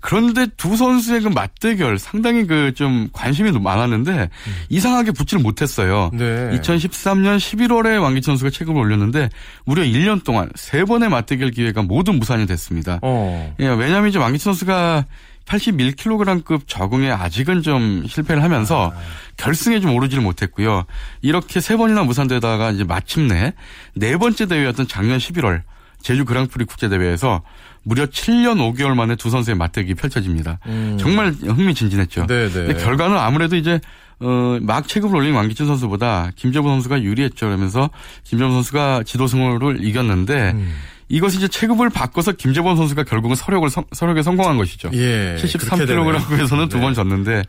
[0.00, 4.54] 그런데 두 선수의 그 맞대결 상당히 그 좀 관심이 많았는데 음.
[4.68, 6.10] 이상하게 붙지를 못했어요.
[6.14, 6.50] 네.
[6.58, 9.28] 2013년 11월에 왕기천 선수가 체급을 올렸는데
[9.64, 12.98] 무려 1년 동안 세 번의 맞대결 기회가 모두 무산이 됐습니다.
[13.02, 13.54] 어.
[13.60, 15.04] 예, 왜냐하면 이제 왕기천 선수가
[15.46, 18.98] 81kg급 적응에 아직은 좀 실패를 하면서 아.
[19.36, 20.84] 결승에 좀 오르지를 못했고요.
[21.20, 23.54] 이렇게 세 번이나 무산되다가 이제 마침내
[23.94, 25.62] 네 번째 대회였던 작년 11월
[26.00, 27.42] 제주 그랑프리 국제 대회에서
[27.84, 30.58] 무려 7년 5개월 만에 두 선수의 맞대결이 펼쳐집니다.
[30.66, 30.96] 음.
[31.00, 32.26] 정말 흥미진진했죠.
[32.26, 32.48] 네네.
[32.48, 32.74] 네.
[32.74, 33.80] 결과는 아무래도 이제
[34.20, 37.46] 어, 막 체급을 올린 왕기춘 선수보다 김재범 선수가 유리했죠.
[37.46, 37.90] 그러면서
[38.24, 40.72] 김재범 선수가 지도 승호를 이겼는데 음.
[41.12, 44.88] 이것이 이제 체급을 바꿔서 김재범 선수가 결국은 서력을 서력에 성공한 것이죠.
[44.94, 46.68] 예, 73kg급에서는 네.
[46.70, 47.42] 두번 졌는데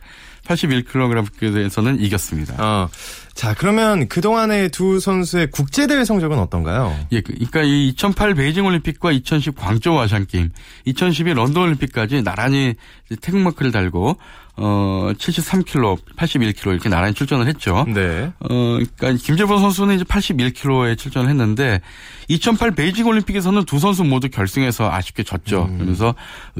[0.46, 2.54] 81kg급에서는 이겼습니다.
[2.58, 2.90] 어,
[3.32, 6.94] 자, 그러면 그동안의 두 선수의 국제대회 성적은 어떤가요?
[7.12, 10.50] 예, 그, 그러니까 이 2008 베이징 올림픽과 2010 광저우 아시안 게임,
[10.84, 12.74] 2012 런던 올림픽까지 나란히
[13.22, 14.18] 태극마크를 달고
[14.56, 17.84] 어 73kg, 81kg 이렇게 나란히 출전을 했죠.
[17.92, 18.32] 네.
[18.38, 21.80] 어 그러니까 김재범 선수는 이제 81kg에 출전을 했는데
[22.28, 25.64] 2008 베이징 올림픽에서는 두 선수 모두 결승에서 아쉽게 졌죠.
[25.70, 25.74] 음.
[25.78, 26.14] 그러면서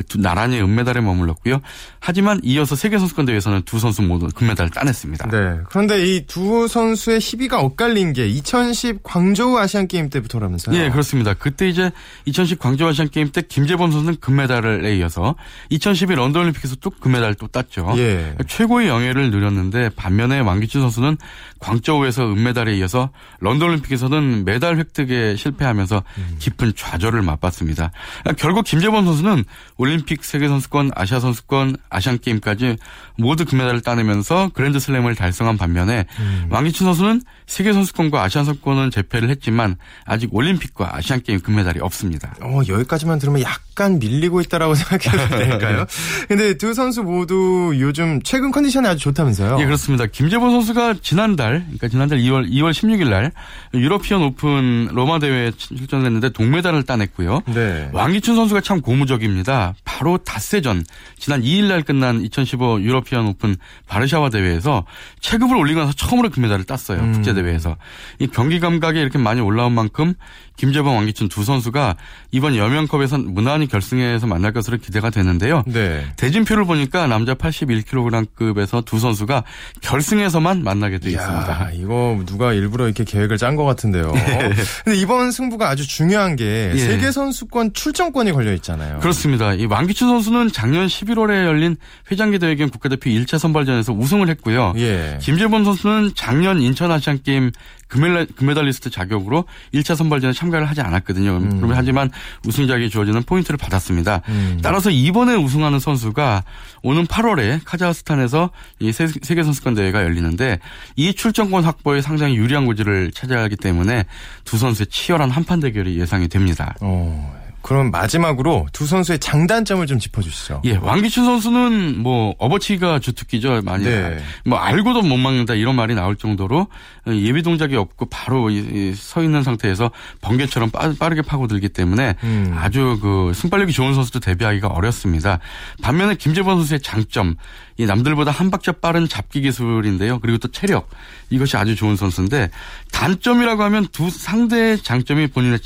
[0.09, 1.61] 두 나란히 은메달에 머물렀고요.
[2.01, 5.29] 하지만 이어서 세계 선수권 대회에서는 두 선수 모두 금메달을 따냈습니다.
[5.31, 5.59] 네.
[5.71, 10.77] 그런데 이 두 선수의 희비가 엇갈린 게 2010 광저우 아시안 게임 때부터라면서요?
[10.77, 11.35] 예, 그렇습니다.
[11.35, 11.93] 그때 이제
[12.25, 15.37] 2010 광저우 아시안 게임 때 김재범 선수는 금메달에 이어서
[15.71, 17.84] 2012 런던 올림픽에서 또 금메달을 또 땄죠.
[17.97, 18.35] 예.
[18.47, 21.17] 최고의 영예를 누렸는데 반면에 왕기춘 선수는
[21.61, 23.11] 광저우에서 은메달에 이어서
[23.41, 26.37] 런던 올림픽에서는 메달 획득에 실패하면서 음.
[26.39, 27.91] 깊은 좌절을 맛봤습니다.
[28.37, 29.45] 결국 김재범 선수는
[29.79, 32.77] 올림픽 세계 선수권, 아시아 선수권, 아시안 게임까지
[33.17, 36.47] 모두 금메달을 따내면서 그랜드 슬램을 달성한 반면에 음.
[36.51, 42.35] 왕기춘 선수는 세계 선수권과 아시안 선수권은 제패를 했지만 아직 올림픽과 아시안 게임 금메달이 없습니다.
[42.43, 45.87] 어, 여기까지만 들으면 약 간 밀리고 있다라고 생각해도 될까요?
[46.29, 49.57] 근데 두 선수 모두 요즘 최근 컨디션이 아주 좋다면서요?
[49.61, 50.07] 예, 그렇습니다.
[50.07, 53.33] 김재범 선수가 지난달, 그러니까 지난달 2월 2월 16일 날
[53.75, 57.43] 유러피언 오픈 로마 대회에 출전을 했는데 동메달을 따냈고요.
[57.47, 57.91] 네.
[57.93, 59.75] 왕기춘 선수가 참 고무적입니다.
[59.85, 60.85] 바로 닷새전
[61.19, 63.57] 지난 2일 날 끝난 2015 유러피언 오픈
[63.87, 64.85] 바르샤와 대회에서
[65.21, 67.01] 체급을 올리고 나서 처음으로 금메달을 땄어요.
[67.01, 67.13] 음.
[67.13, 67.77] 국제 대회에서.
[68.19, 70.15] 이 경기 감각이 이렇게 많이 올라온 만큼
[70.57, 71.97] 김재범, 왕기춘 두 선수가
[72.31, 75.63] 이번 여명컵에선 무난히 결승에서 만날 것으로 기대가 되는데요.
[75.67, 76.07] 네.
[76.17, 79.45] 대진표를 보니까 남자 81kg급에서 두 선수가
[79.81, 81.71] 결승에서만 만나게 돼 있습니다.
[81.75, 84.11] 이거 누가 일부러 이렇게 계획을 짠 것 같은데요.
[84.15, 84.53] 네.
[84.85, 86.79] 근데 이번 승부가 아주 중요한 게 예.
[86.79, 89.01] 세계 선수권 출전권이 걸려 있잖아요.
[89.01, 89.55] 그렇습니다.
[89.55, 91.77] 이 왕기춘 선수는 작년 11월에 열린
[92.11, 94.73] 회장기 대회 겸 국가대표 1차 선발전에서 우승을 했고요.
[94.77, 95.19] 예.
[95.21, 97.51] 김재범 선수는 작년 인천 아시안 게임
[97.89, 101.37] 금메달리스트 자격으로 1차 선발전에 참가를 하지 않았거든요.
[101.37, 101.57] 음.
[101.57, 102.11] 그러면 하지만
[102.47, 104.23] 우승 자격이 주어지는 포인트를 받았습니다.
[104.29, 104.61] 음.
[104.63, 106.45] 따라서 이번에 우승하는 선수가
[106.83, 110.59] 오는 8월에 카자흐스탄에서 이 세계 선수권 대회가 열리는데
[110.97, 114.05] 이 출전권 확보에 상당히 유리한 고지를 차지하기 때문에
[114.45, 116.75] 두 선수의 치열한 한판 대결이 예상이 됩니다.
[116.81, 117.44] 어.
[117.65, 120.61] 그럼 마지막으로 두 선수의 장단점을 좀 짚어주시죠.
[120.67, 123.63] 예, 왕기춘 선수는 뭐 어버치가 주특기죠.
[123.63, 124.19] 많이 네.
[124.45, 126.67] 뭐 알고도 못 막는다 이런 말이 나올 정도로
[127.07, 128.51] 예비 동작이 없고 바로
[128.95, 129.91] 서 있는 상태에서
[130.21, 132.55] 번개처럼 빠르게 파고들기 때문에 음.
[132.55, 135.39] 아주 그 순발력이 좋은 선수도 데뷔하기가 어렵습니다.
[135.81, 137.35] 반면에 김재범 선수의 장점
[137.77, 140.21] 이 남들보다 한 박자 빠른 잡기 기술인데요.
[140.21, 140.89] 그리고 또 체력
[141.31, 142.51] 이것이 아주 좋은 선수인데
[142.93, 145.59] 단점이라고 하면 두 상대의 장점이 본인의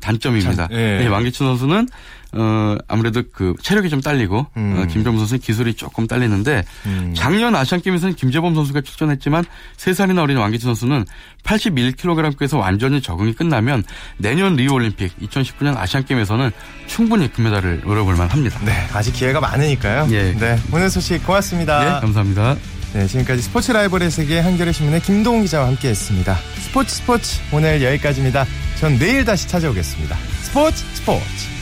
[0.00, 0.68] 단점입니다.
[0.68, 0.98] 장, 예.
[0.98, 1.88] 네, 왕기춘 선수는
[2.34, 4.76] 어 아무래도 그 체력이 좀 딸리고 음.
[4.78, 7.12] 어, 김재범 선수는 기술이 조금 딸리는데 음.
[7.14, 9.44] 작년 아시안 게임에서는 김재범 선수가 출전했지만
[9.76, 11.04] 3살이나 어린 왕기춘 선수는
[11.44, 13.84] 81kg급에서 완전히 적응이 끝나면
[14.16, 16.50] 내년 리우 올림픽 2019년 아시안 게임에서는
[16.86, 18.58] 충분히 금메달을 노려볼 만합니다.
[18.64, 20.08] 네, 아직 기회가 많으니까요.
[20.10, 20.32] 예.
[20.32, 21.84] 네, 오늘 소식 고맙습니다.
[21.84, 22.56] 네, 감사합니다.
[22.94, 26.36] 네, 지금까지 스포츠 라이벌의 세계 한겨레 신문의 김동훈 기자와 함께했습니다.
[26.60, 28.44] 스포츠 스포츠 오늘 여기까지입니다.
[28.78, 30.16] 전 내일 다시 찾아오겠습니다.
[30.42, 31.61] 스포츠 스포츠.